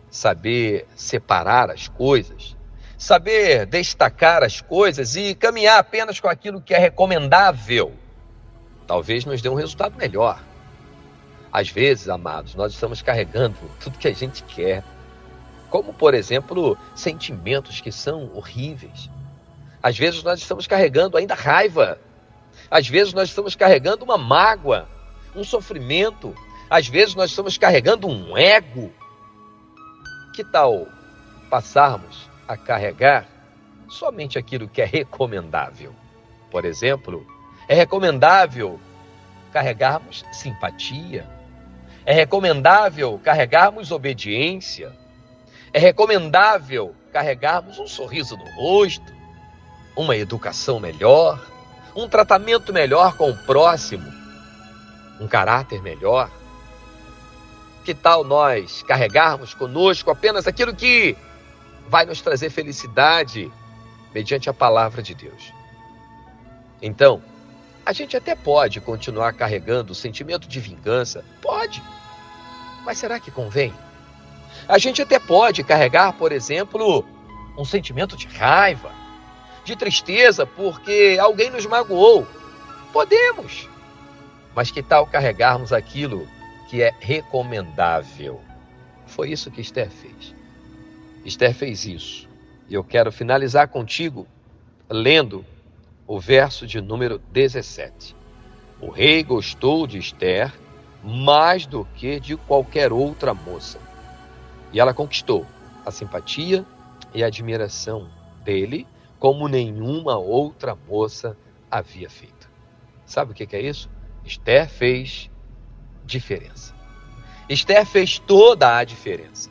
saber 0.10 0.88
separar 0.96 1.70
as 1.70 1.88
coisas, 1.88 2.56
saber 2.98 3.66
destacar 3.66 4.44
as 4.44 4.62
coisas 4.62 5.16
e 5.16 5.36
caminhar 5.36 5.80
apenas 5.80 6.20
com 6.20 6.28
aquilo 6.28 6.62
que 6.62 6.74
é 6.74 6.78
recomendável, 6.78 7.94
talvez 8.88 9.26
nos 9.26 9.42
dê 9.42 9.50
um 9.50 9.56
resultado 9.56 9.96
melhor. 9.98 10.42
Às 11.52 11.70
vezes, 11.70 12.10
amados, 12.10 12.56
nós 12.56 12.74
estamos 12.74 13.02
carregando 13.02 13.58
tudo 13.80 13.98
que 13.98 14.08
a 14.08 14.14
gente 14.14 14.44
quer, 14.44 14.84
como, 15.70 15.94
por 15.94 16.14
exemplo, 16.14 16.78
sentimentos 16.96 17.82
que 17.82 17.92
são 17.92 18.32
horríveis. 18.34 19.10
Às 19.84 19.98
vezes, 19.98 20.24
nós 20.24 20.40
estamos 20.40 20.66
carregando 20.66 21.18
ainda 21.18 21.36
raiva. 21.36 22.00
Às 22.72 22.88
vezes, 22.88 23.14
nós 23.14 23.30
estamos 23.30 23.56
carregando 23.56 24.04
uma 24.04 24.18
mágoa 24.18 24.88
um 25.38 25.44
sofrimento. 25.44 26.36
Às 26.70 26.88
vezes 26.88 27.16
nós 27.16 27.30
estamos 27.30 27.58
carregando 27.58 28.08
um 28.08 28.38
ego. 28.38 28.92
Que 30.34 30.44
tal 30.44 30.88
passarmos 31.50 32.30
a 32.48 32.58
carregar 32.58 33.28
somente 33.88 34.38
aquilo 34.38 34.68
que 34.68 34.82
é 34.82 34.86
recomendável? 34.86 35.94
Por 36.52 36.66
exemplo, 36.66 37.26
é 37.68 37.74
recomendável 37.74 38.80
carregarmos 39.52 40.24
simpatia. 40.32 41.26
É 42.06 42.14
recomendável 42.14 43.20
carregarmos 43.24 43.92
obediência. 43.92 44.94
É 45.74 45.80
recomendável 45.80 46.96
carregarmos 47.12 47.78
um 47.80 47.88
sorriso 47.88 48.38
no 48.38 48.46
rosto, 48.52 49.14
uma 49.96 50.16
educação 50.16 50.80
melhor, 50.80 51.44
um 51.96 52.08
tratamento 52.08 52.72
melhor 52.72 53.18
com 53.18 53.30
o 53.30 53.38
próximo, 53.38 54.10
um 55.20 55.28
caráter 55.28 55.82
melhor? 55.82 56.30
Que 57.84 57.94
tal 57.94 58.24
nós 58.24 58.84
carregarmos 58.84 59.54
conosco 59.54 60.10
apenas 60.10 60.48
aquilo 60.48 60.74
que 60.74 61.18
vai 61.90 62.06
nos 62.06 62.22
trazer 62.22 62.50
felicidade 62.50 63.52
mediante 64.14 64.50
a 64.50 64.54
palavra 64.54 65.02
de 65.02 65.14
Deus? 65.14 65.52
Então, 66.82 67.22
a 67.88 67.94
gente 67.94 68.18
até 68.18 68.36
pode 68.36 68.82
continuar 68.82 69.32
carregando 69.32 69.94
o 69.94 69.96
sentimento 69.96 70.46
de 70.46 70.60
vingança, 70.60 71.24
pode, 71.42 71.82
mas 72.84 72.98
será 72.98 73.18
que 73.18 73.32
convém? 73.32 73.74
A 74.68 74.78
gente 74.78 75.02
até 75.02 75.18
pode 75.18 75.64
carregar, 75.64 76.12
por 76.12 76.34
exemplo, 76.34 77.06
um 77.58 77.64
sentimento 77.64 78.18
de 78.18 78.28
raiva, 78.28 78.92
de 79.64 79.74
tristeza 79.78 80.46
porque 80.46 81.18
alguém 81.18 81.50
nos 81.50 81.66
magoou. 81.66 82.28
Podemos. 82.92 83.70
Mas 84.54 84.70
que 84.70 84.84
tal 84.84 85.08
carregarmos 85.08 85.72
aquilo 85.72 86.28
que 86.70 86.82
é 86.82 86.94
recomendável? 87.00 88.42
Foi 89.06 89.32
isso 89.32 89.50
que 89.50 89.62
Esther 89.62 89.90
fez. 89.90 90.36
Esther 91.24 91.54
fez 91.54 91.86
isso. 91.86 92.28
E 92.68 92.74
eu 92.74 92.84
quero 92.84 93.14
finalizar 93.14 93.70
contigo 93.70 94.28
lendo 94.90 95.46
o 96.08 96.20
verso 96.20 96.66
de 96.66 96.80
número 96.80 97.20
17. 97.32 98.16
O 98.80 98.90
rei 98.90 99.22
gostou 99.24 99.86
de 99.86 99.98
Esther 99.98 100.54
mais 101.04 101.66
do 101.66 101.86
que 101.96 102.20
de 102.20 102.38
qualquer 102.38 102.94
outra 102.94 103.34
moça. 103.34 103.80
E 104.72 104.80
ela 104.80 104.94
conquistou 104.94 105.46
a 105.86 105.92
simpatia 105.92 106.66
e 107.14 107.24
a 107.24 107.28
admiração 107.28 108.10
dele 108.44 108.88
como 109.20 109.48
nenhuma 109.48 110.18
outra 110.18 110.76
moça 110.76 111.38
havia 111.70 112.10
feito. 112.10 112.50
Sabe 113.06 113.32
o 113.32 113.36
que 113.36 113.56
é 113.56 113.62
isso? 113.62 113.90
Esther 114.24 114.70
fez 114.70 115.30
diferença. 116.06 116.74
Esther 117.50 117.86
fez 117.86 118.20
toda 118.20 118.78
a 118.78 118.84
diferença. 118.84 119.50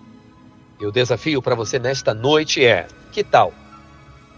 E 0.79 0.87
o 0.87 0.93
desafio 0.93 1.43
para 1.43 1.55
você 1.55 1.79
nesta 1.79 2.13
noite 2.13 2.65
é: 2.65 2.87
que 3.11 3.25
tal 3.25 3.53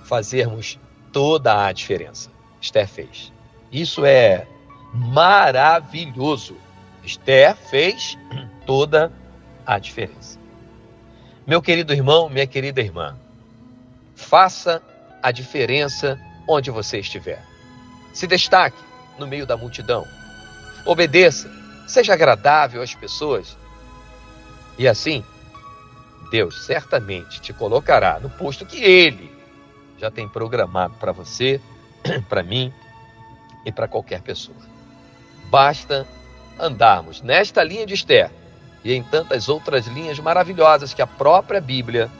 fazermos 0.04 0.78
toda 1.12 1.66
a 1.66 1.72
diferença? 1.72 2.30
Esther 2.60 2.88
fez. 2.88 3.32
Isso 3.70 4.04
é 4.04 4.46
maravilhoso. 4.92 6.56
Esther 7.04 7.56
fez 7.56 8.18
toda 8.66 9.12
a 9.66 9.78
diferença. 9.78 10.38
Meu 11.46 11.62
querido 11.62 11.92
irmão, 11.92 12.28
minha 12.28 12.46
querida 12.46 12.80
irmã, 12.80 13.16
faça 14.14 14.82
a 15.22 15.30
diferença 15.30 16.20
onde 16.46 16.70
você 16.70 16.98
estiver. 16.98 17.42
Se 18.12 18.26
destaque 18.26 18.78
no 19.18 19.26
meio 19.26 19.46
da 19.46 19.56
multidão 19.56 20.06
obedeça, 20.84 21.50
seja 21.86 22.14
agradável 22.14 22.82
às 22.82 22.94
pessoas. 22.94 23.56
E 24.78 24.88
assim, 24.88 25.24
Deus 26.30 26.64
certamente 26.64 27.40
te 27.40 27.52
colocará 27.52 28.18
no 28.20 28.30
posto 28.30 28.64
que 28.64 28.82
Ele 28.82 29.37
já 29.98 30.10
tem 30.10 30.28
programado 30.28 30.94
para 30.94 31.12
você, 31.12 31.60
para 32.28 32.42
mim 32.42 32.72
e 33.64 33.72
para 33.72 33.88
qualquer 33.88 34.22
pessoa. 34.22 34.56
Basta 35.50 36.06
andarmos 36.58 37.22
nesta 37.22 37.62
linha 37.62 37.86
de 37.86 37.94
Esther 37.94 38.30
e 38.84 38.92
em 38.92 39.02
tantas 39.02 39.48
outras 39.48 39.86
linhas 39.86 40.18
maravilhosas 40.18 40.94
que 40.94 41.02
a 41.02 41.06
própria 41.06 41.60
Bíblia 41.60 42.10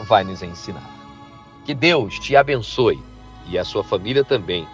vai 0.00 0.24
nos 0.24 0.42
ensinar. 0.42 0.88
Que 1.64 1.74
Deus 1.74 2.18
te 2.18 2.36
abençoe 2.36 3.02
e 3.48 3.58
a 3.58 3.64
sua 3.64 3.84
família 3.84 4.24
também, 4.24 4.66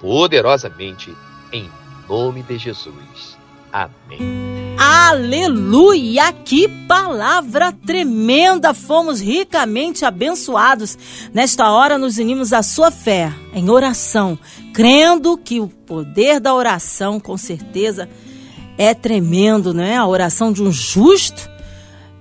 poderosamente, 0.00 1.14
em 1.52 1.70
nome 2.08 2.42
de 2.42 2.58
Jesus. 2.58 3.38
Amém. 3.72 4.47
Aleluia! 4.80 6.32
Que 6.32 6.68
palavra 6.86 7.72
tremenda! 7.72 8.72
Fomos 8.72 9.20
ricamente 9.20 10.04
abençoados. 10.04 10.96
Nesta 11.34 11.68
hora 11.72 11.98
nos 11.98 12.16
unimos 12.18 12.52
à 12.52 12.62
sua 12.62 12.92
fé, 12.92 13.34
em 13.52 13.68
oração, 13.68 14.38
crendo 14.72 15.36
que 15.36 15.58
o 15.58 15.66
poder 15.66 16.38
da 16.38 16.54
oração, 16.54 17.18
com 17.18 17.36
certeza, 17.36 18.08
é 18.78 18.94
tremendo, 18.94 19.74
não 19.74 19.82
é? 19.82 19.96
A 19.96 20.06
oração 20.06 20.52
de 20.52 20.62
um 20.62 20.70
justo 20.70 21.50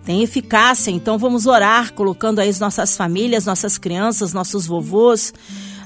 tem 0.04 0.24
eficácia. 0.24 0.90
Então 0.90 1.20
vamos 1.20 1.46
orar, 1.46 1.94
colocando 1.94 2.40
aí 2.40 2.50
as 2.50 2.60
nossas 2.60 2.98
famílias, 2.98 3.46
nossas 3.46 3.78
crianças, 3.78 4.34
nossos 4.34 4.66
vovôs, 4.66 5.32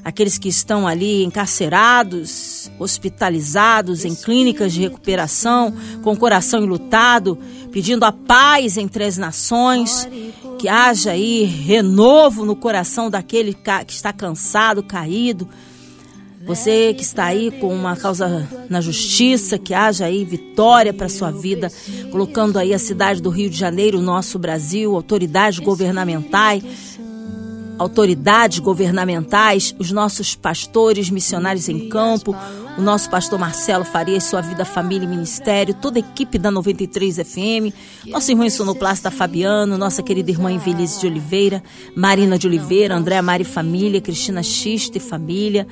aqueles 0.06 0.38
que 0.38 0.48
estão 0.48 0.88
ali 0.88 1.26
encarcerados, 1.26 2.30
hospitalizados 2.82 4.04
em 4.06 4.16
clínicas 4.16 4.74
de 4.74 4.82
recuperação, 4.82 5.74
com 6.04 6.16
coração 6.16 6.64
enlutado, 6.64 7.38
pedindo 7.72 8.04
a 8.04 8.12
paz 8.12 8.78
entre 8.78 9.04
as 9.04 9.18
nações, 9.18 10.10
que 10.58 10.68
haja 10.68 11.12
aí 11.12 11.44
renovo 11.44 12.46
no 12.46 12.56
coração 12.56 13.10
daquele 13.10 13.54
que 13.54 13.94
está 13.94 14.12
cansado, 14.12 14.82
caído. 14.82 15.48
Você 16.44 16.92
que 16.96 17.04
está 17.04 17.26
aí 17.26 17.52
com 17.52 17.72
uma 17.72 17.96
causa 17.96 18.50
na 18.68 18.82
justiça, 18.82 19.60
que 19.60 19.76
haja 19.76 20.06
aí 20.06 20.26
vitória 20.26 20.92
para 20.92 21.08
sua 21.08 21.30
vida, 21.30 21.72
colocando 22.12 22.58
aí 22.58 22.74
a 22.74 22.80
cidade 22.80 23.22
do 23.22 23.30
Rio 23.30 23.48
de 23.48 23.56
Janeiro, 23.56 24.02
nosso 24.02 24.40
Brasil, 24.40 24.96
autoridades 24.96 25.60
governamentais, 25.60 26.64
autoridades 27.82 28.60
governamentais, 28.60 29.76
os 29.80 29.92
nossos 29.92 30.36
pastores, 30.36 31.10
missionários 31.10 31.68
em 31.68 31.90
campo, 31.90 32.36
o 32.78 32.82
nosso 32.82 33.10
pastor 33.10 33.40
Marcelo 33.40 33.84
Farias, 33.84 34.26
sua 34.26 34.40
vida, 34.40 34.64
família 34.64 35.06
e 35.06 35.10
ministério, 35.10 35.74
toda 35.74 35.98
a 35.98 36.00
equipe 36.00 36.38
da 36.38 36.52
93 36.52 37.16
FM, 37.16 37.74
nosso 38.06 38.32
irmão 38.32 38.48
Sonoplasta 38.52 39.10
Fabiano, 39.10 39.80
nossa 39.80 40.04
querida 40.04 40.30
irmã 40.30 40.52
Invelise 40.52 41.00
de 41.00 41.08
Oliveira, 41.08 41.64
Marina 41.96 42.38
de 42.38 42.46
Oliveira, 42.46 42.96
André 42.96 43.20
Mari 43.20 43.44
Família, 43.44 44.00
Cristina 44.00 44.44
Xista 44.44 45.00
e 45.00 45.02
Família, 45.02 45.68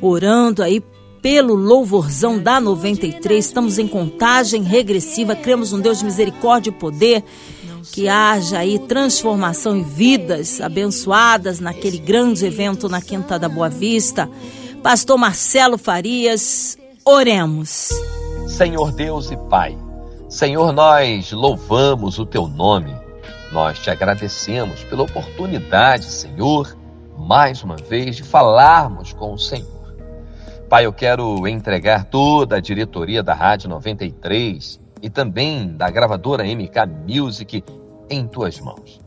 orando 0.00 0.64
aí 0.64 0.82
pelo 1.22 1.54
louvorzão 1.54 2.40
da 2.40 2.60
93. 2.60 3.46
Estamos 3.46 3.78
em 3.78 3.86
contagem 3.86 4.64
regressiva, 4.64 5.36
cremos 5.36 5.70
num 5.70 5.78
Deus 5.78 6.00
de 6.00 6.04
misericórdia 6.04 6.70
e 6.70 6.72
poder 6.72 7.22
que 7.90 8.08
haja 8.08 8.58
aí 8.58 8.78
transformação 8.78 9.76
em 9.76 9.82
vidas 9.82 10.60
abençoadas 10.60 11.60
naquele 11.60 11.98
grande 11.98 12.44
evento 12.44 12.88
na 12.88 13.00
Quinta 13.00 13.38
da 13.38 13.48
Boa 13.48 13.68
Vista. 13.68 14.28
Pastor 14.82 15.18
Marcelo 15.18 15.78
Farias, 15.78 16.76
oremos. 17.04 17.90
Senhor 18.46 18.92
Deus 18.92 19.30
e 19.30 19.36
Pai, 19.48 19.76
Senhor, 20.28 20.72
nós 20.72 21.30
louvamos 21.32 22.18
o 22.18 22.26
teu 22.26 22.48
nome, 22.48 22.94
nós 23.52 23.78
te 23.78 23.90
agradecemos 23.90 24.82
pela 24.84 25.02
oportunidade, 25.02 26.06
Senhor, 26.06 26.76
mais 27.18 27.62
uma 27.62 27.76
vez, 27.76 28.16
de 28.16 28.22
falarmos 28.22 29.12
com 29.12 29.34
o 29.34 29.38
Senhor. 29.38 29.94
Pai, 30.68 30.86
eu 30.86 30.92
quero 30.92 31.46
entregar 31.46 32.06
toda 32.06 32.56
a 32.56 32.60
diretoria 32.60 33.22
da 33.22 33.34
Rádio 33.34 33.68
93 33.68 34.81
e 35.02 35.10
também 35.10 35.76
da 35.76 35.90
gravadora 35.90 36.44
MK 36.44 36.86
Music 37.06 37.64
em 38.08 38.26
tuas 38.26 38.60
mãos. 38.60 39.00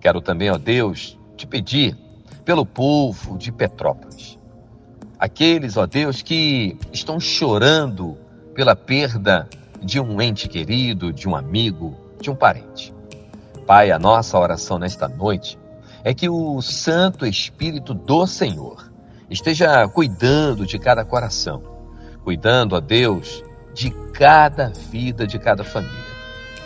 Quero 0.00 0.22
também, 0.22 0.50
ó 0.50 0.56
Deus, 0.56 1.18
te 1.36 1.46
pedir 1.46 1.96
pelo 2.44 2.64
povo 2.64 3.36
de 3.36 3.52
Petrópolis. 3.52 4.38
Aqueles, 5.18 5.76
ó 5.76 5.86
Deus, 5.86 6.22
que 6.22 6.78
estão 6.90 7.20
chorando 7.20 8.16
pela 8.54 8.74
perda 8.74 9.46
de 9.82 10.00
um 10.00 10.20
ente 10.20 10.48
querido, 10.48 11.12
de 11.12 11.28
um 11.28 11.36
amigo, 11.36 11.94
de 12.20 12.30
um 12.30 12.34
parente. 12.34 12.94
Pai, 13.66 13.90
a 13.90 13.98
nossa 13.98 14.38
oração 14.38 14.78
nesta 14.78 15.06
noite 15.06 15.58
é 16.02 16.14
que 16.14 16.28
o 16.28 16.60
Santo 16.62 17.26
Espírito 17.26 17.92
do 17.92 18.26
Senhor 18.26 18.90
esteja 19.28 19.86
cuidando 19.88 20.66
de 20.66 20.78
cada 20.78 21.04
coração, 21.04 21.62
cuidando, 22.24 22.74
ó 22.74 22.80
Deus, 22.80 23.44
de 23.74 23.90
cada 24.12 24.68
vida, 24.90 25.26
de 25.26 25.38
cada 25.38 25.64
família. 25.64 26.10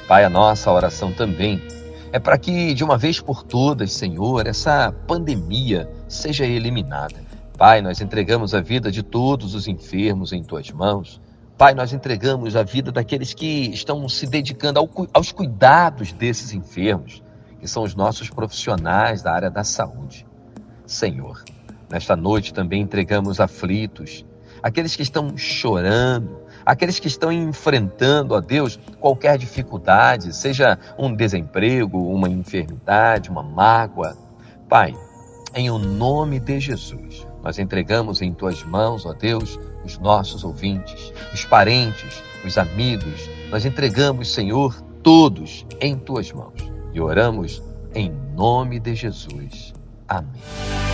Pai, 0.07 0.25
a 0.25 0.31
nossa 0.31 0.71
oração 0.71 1.12
também 1.12 1.62
é 2.12 2.19
para 2.19 2.38
que, 2.38 2.75
de 2.75 2.85
uma 2.85 2.97
vez 2.97 3.21
por 3.21 3.43
todas, 3.43 3.93
Senhor, 3.93 4.47
essa 4.47 4.93
pandemia 5.07 5.90
seja 6.07 6.45
eliminada. 6.45 7.17
Pai, 7.57 7.81
nós 7.83 8.01
entregamos 8.01 8.55
a 8.55 8.61
vida 8.61 8.90
de 8.90 9.03
todos 9.03 9.55
os 9.55 9.67
enfermos 9.67 10.33
em 10.33 10.43
tuas 10.43 10.71
mãos. 10.71 11.21
Pai, 11.57 11.75
nós 11.75 11.93
entregamos 11.93 12.57
a 12.57 12.62
vida 12.62 12.93
daqueles 12.93 13.33
que 13.33 13.71
estão 13.71 14.09
se 14.09 14.27
dedicando 14.27 14.79
ao, 14.79 14.88
aos 15.12 15.33
cuidados 15.33 16.12
desses 16.12 16.53
enfermos, 16.53 17.23
que 17.59 17.67
são 17.67 17.83
os 17.83 17.95
nossos 17.95 18.29
profissionais 18.29 19.23
da 19.23 19.33
área 19.33 19.51
da 19.51 19.64
saúde. 19.64 20.27
Senhor, 20.87 21.43
nesta 21.90 22.14
noite 22.14 22.53
também 22.53 22.83
entregamos 22.83 23.40
aflitos, 23.40 24.25
aqueles 24.62 24.95
que 24.95 25.03
estão 25.03 25.37
chorando, 25.37 26.43
aqueles 26.64 26.98
que 26.98 27.09
estão 27.09 27.31
enfrentando, 27.31 28.35
ó 28.35 28.40
Deus, 28.40 28.79
qualquer 29.00 29.38
dificuldade, 29.38 30.35
seja 30.35 30.79
um 30.98 31.14
desemprego, 31.14 31.98
uma 31.98 32.29
enfermidade, 32.29 33.31
uma 33.31 33.42
mágoa. 33.42 34.16
Pai, 34.68 34.94
em 35.55 35.70
o 35.70 35.79
nome 35.79 36.40
de 36.40 36.59
Jesus, 36.61 37.27
nós 37.42 37.59
entregamos 37.59 38.22
em 38.22 38.33
tuas 38.33 38.62
mãos, 38.62 39.05
ó 39.05 39.12
Deus, 39.12 39.59
os 39.85 39.98
nossos 39.98 40.44
ouvintes, 40.44 41.12
os 41.33 41.44
parentes, 41.44 42.22
os 42.44 42.57
amigos. 42.57 43.29
Nós 43.50 43.64
entregamos, 43.64 44.33
Senhor, 44.33 44.81
todos 45.03 45.66
em 45.81 45.96
tuas 45.96 46.33
mãos 46.33 46.55
e 46.94 47.00
oramos 47.00 47.62
em 47.94 48.11
nome 48.35 48.81
de 48.81 48.94
Jesus. 48.94 49.74
Amém. 50.09 50.93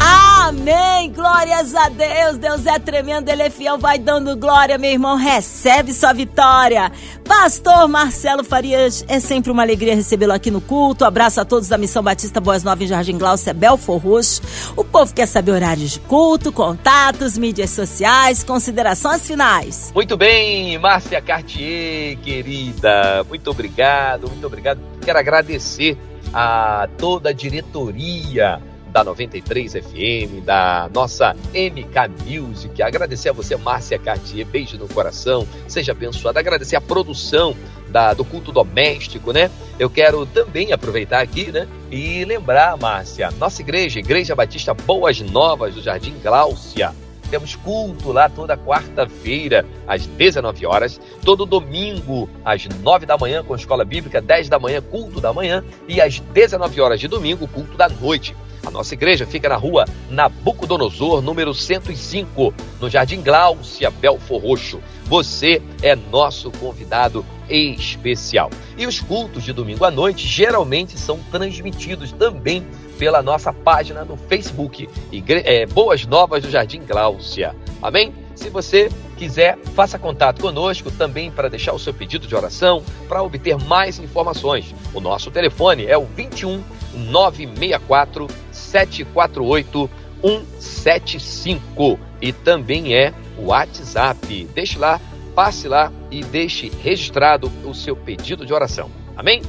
Amém. 0.00 1.12
Glórias 1.12 1.74
a 1.74 1.88
Deus. 1.88 2.38
Deus 2.38 2.66
é 2.66 2.78
tremendo, 2.78 3.28
Ele 3.28 3.42
é 3.42 3.50
fiel. 3.50 3.78
Vai 3.78 3.98
dando 3.98 4.36
glória, 4.36 4.78
meu 4.78 4.90
irmão. 4.90 5.16
Recebe 5.16 5.92
sua 5.92 6.12
vitória. 6.12 6.90
Pastor 7.24 7.86
Marcelo 7.86 8.42
Farias, 8.42 9.04
é 9.06 9.20
sempre 9.20 9.52
uma 9.52 9.62
alegria 9.62 9.94
recebê-lo 9.94 10.32
aqui 10.32 10.50
no 10.50 10.60
culto. 10.60 11.04
Abraço 11.04 11.40
a 11.40 11.44
todos 11.44 11.68
da 11.68 11.78
Missão 11.78 12.02
Batista 12.02 12.40
Boas 12.40 12.64
Novas 12.64 12.84
em 12.84 12.88
Jardim 12.88 13.16
Glaucia, 13.16 13.54
Belfor 13.54 13.98
Roxo. 13.98 14.42
O 14.74 14.82
povo 14.82 15.14
quer 15.14 15.26
saber 15.26 15.52
horários 15.52 15.92
de 15.92 16.00
culto, 16.00 16.50
contatos, 16.50 17.38
mídias 17.38 17.70
sociais, 17.70 18.42
considerações 18.42 19.26
finais. 19.26 19.92
Muito 19.94 20.16
bem, 20.16 20.76
Márcia 20.78 21.20
Cartier, 21.20 22.16
querida. 22.18 23.24
Muito 23.28 23.48
obrigado, 23.50 24.28
muito 24.28 24.46
obrigado. 24.46 24.80
Quero 25.00 25.18
agradecer 25.18 25.96
a 26.32 26.88
toda 26.98 27.30
a 27.30 27.32
diretoria 27.32 28.60
da 28.92 29.04
93 29.04 29.72
FM, 29.72 30.44
da 30.44 30.90
nossa 30.92 31.34
MK 31.54 32.24
Music. 32.26 32.82
Agradecer 32.82 33.30
a 33.30 33.32
você, 33.32 33.56
Márcia 33.56 33.98
Cartier, 33.98 34.46
beijo 34.46 34.76
no 34.76 34.88
coração, 34.88 35.46
seja 35.68 35.92
abençoada. 35.92 36.40
Agradecer 36.40 36.76
a 36.76 36.80
produção 36.80 37.56
da, 37.88 38.14
do 38.14 38.24
culto 38.24 38.52
doméstico, 38.52 39.32
né? 39.32 39.50
Eu 39.78 39.90
quero 39.90 40.26
também 40.26 40.72
aproveitar 40.72 41.20
aqui, 41.20 41.50
né? 41.50 41.66
E 41.90 42.24
lembrar, 42.24 42.76
Márcia, 42.76 43.30
nossa 43.32 43.62
igreja, 43.62 43.98
Igreja 43.98 44.34
Batista 44.34 44.74
Boas 44.74 45.20
Novas 45.20 45.74
do 45.74 45.82
Jardim 45.82 46.14
Gláucia. 46.22 46.94
Temos 47.30 47.54
culto 47.54 48.10
lá 48.10 48.28
toda 48.28 48.56
quarta-feira, 48.56 49.64
às 49.86 50.04
19 50.04 50.66
horas, 50.66 51.00
todo 51.24 51.46
domingo, 51.46 52.28
às 52.44 52.66
9 52.66 53.06
da 53.06 53.16
manhã, 53.16 53.44
com 53.44 53.54
escola 53.54 53.84
bíblica, 53.84 54.20
10 54.20 54.48
da 54.48 54.58
manhã, 54.58 54.82
culto 54.82 55.20
da 55.20 55.32
manhã, 55.32 55.62
e 55.86 56.00
às 56.00 56.18
19 56.18 56.80
horas 56.80 56.98
de 56.98 57.06
domingo, 57.06 57.46
culto 57.46 57.76
da 57.76 57.88
noite. 57.88 58.34
A 58.64 58.70
nossa 58.70 58.94
igreja 58.94 59.26
fica 59.26 59.48
na 59.48 59.56
rua 59.56 59.84
Nabucodonosor, 60.10 61.22
número 61.22 61.54
105, 61.54 62.54
no 62.80 62.90
Jardim 62.90 63.22
Gláucia, 63.22 63.90
Belfor 63.90 64.42
Roxo. 64.42 64.80
Você 65.06 65.60
é 65.82 65.96
nosso 65.96 66.50
convidado 66.52 67.24
especial. 67.48 68.50
E 68.76 68.86
os 68.86 69.00
cultos 69.00 69.42
de 69.42 69.52
domingo 69.52 69.84
à 69.84 69.90
noite 69.90 70.26
geralmente 70.26 70.98
são 70.98 71.18
transmitidos 71.30 72.12
também 72.12 72.64
pela 72.98 73.22
nossa 73.22 73.52
página 73.52 74.04
no 74.04 74.16
Facebook, 74.16 74.88
Igre 75.10 75.42
é, 75.44 75.66
Boas 75.66 76.04
Novas 76.06 76.42
do 76.42 76.50
Jardim 76.50 76.82
Gláucia. 76.84 77.56
Amém? 77.82 78.12
Se 78.34 78.50
você 78.50 78.90
quiser, 79.16 79.58
faça 79.74 79.98
contato 79.98 80.40
conosco 80.40 80.90
também 80.90 81.30
para 81.30 81.48
deixar 81.48 81.72
o 81.72 81.78
seu 81.78 81.92
pedido 81.92 82.26
de 82.26 82.34
oração, 82.34 82.82
para 83.08 83.22
obter 83.22 83.56
mais 83.56 83.98
informações. 83.98 84.74
O 84.94 85.00
nosso 85.00 85.30
telefone 85.30 85.86
é 85.86 85.96
o 85.96 86.04
21 86.04 86.62
964 86.94 88.26
748 88.70 89.90
175 90.22 91.98
e 92.20 92.32
também 92.32 92.94
é 92.94 93.12
o 93.38 93.46
WhatsApp. 93.46 94.48
Deixe 94.54 94.78
lá, 94.78 95.00
passe 95.34 95.66
lá 95.66 95.90
e 96.10 96.22
deixe 96.22 96.70
registrado 96.82 97.50
o 97.64 97.74
seu 97.74 97.96
pedido 97.96 98.44
de 98.44 98.52
oração. 98.52 98.90
Amém? 99.16 99.42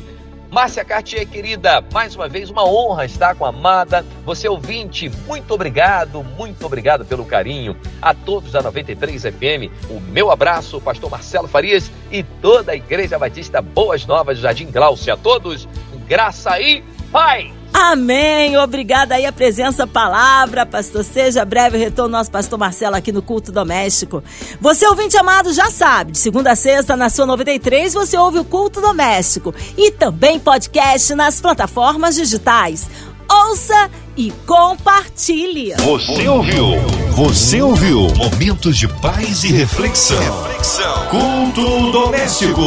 Márcia 0.49 0.83
Cartier, 0.83 1.25
querida, 1.25 1.81
mais 1.93 2.13
uma 2.13 2.27
vez 2.27 2.49
uma 2.49 2.65
honra 2.67 3.05
estar 3.05 3.35
com 3.35 3.45
a 3.45 3.49
amada. 3.49 4.05
Você 4.25 4.49
ouvinte, 4.49 5.09
muito 5.25 5.53
obrigado, 5.53 6.21
muito 6.37 6.65
obrigado 6.65 7.05
pelo 7.05 7.23
carinho. 7.23 7.75
A 8.01 8.13
todos 8.13 8.51
da 8.51 8.61
93 8.61 9.21
FM, 9.23 9.71
o 9.89 10.01
meu 10.01 10.29
abraço, 10.29 10.81
pastor 10.81 11.09
Marcelo 11.09 11.47
Farias 11.47 11.89
e 12.11 12.21
toda 12.21 12.73
a 12.73 12.75
Igreja 12.75 13.17
Batista 13.17 13.61
Boas 13.61 14.05
Novas 14.05 14.39
do 14.39 14.41
Jardim 14.41 14.69
Glaucia. 14.69 15.13
A 15.13 15.17
todos, 15.17 15.69
graça 16.05 16.59
e 16.59 16.83
paz! 17.13 17.60
Amém. 17.73 18.57
Obrigada 18.57 19.15
aí 19.15 19.25
a 19.25 19.31
presença, 19.31 19.87
palavra, 19.87 20.65
pastor. 20.65 21.03
Seja 21.03 21.45
breve 21.45 21.77
retorno 21.77 22.17
nosso 22.17 22.31
pastor 22.31 22.59
Marcelo 22.59 22.95
aqui 22.95 23.11
no 23.11 23.21
culto 23.21 23.51
doméstico. 23.51 24.23
Você 24.59 24.87
ouvinte 24.87 25.17
amado 25.17 25.53
já 25.53 25.69
sabe, 25.69 26.11
de 26.11 26.17
segunda 26.17 26.51
a 26.51 26.55
sexta 26.55 26.95
na 26.95 27.09
sua 27.09 27.25
93 27.25 27.93
você 27.93 28.17
ouve 28.17 28.39
o 28.39 28.45
culto 28.45 28.81
doméstico 28.81 29.53
e 29.77 29.91
também 29.91 30.39
podcast 30.39 31.13
nas 31.15 31.39
plataformas 31.39 32.15
digitais. 32.15 32.87
Ouça 33.29 33.89
e 34.17 34.29
compartilhe. 34.45 35.73
Você 35.77 36.27
ouviu? 36.27 36.65
Você 37.11 37.61
ouviu? 37.61 38.09
Momentos 38.15 38.75
de 38.75 38.89
paz 38.89 39.45
e 39.45 39.53
reflexão. 39.53 40.19
reflexão. 40.43 41.07
Culto 41.07 41.91
doméstico. 41.93 42.61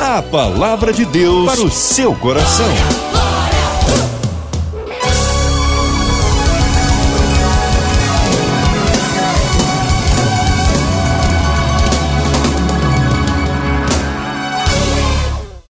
A 0.00 0.22
palavra 0.22 0.94
de 0.94 1.04
Deus 1.04 1.52
para 1.52 1.60
o 1.62 1.70
seu 1.70 2.14
coração. 2.14 2.66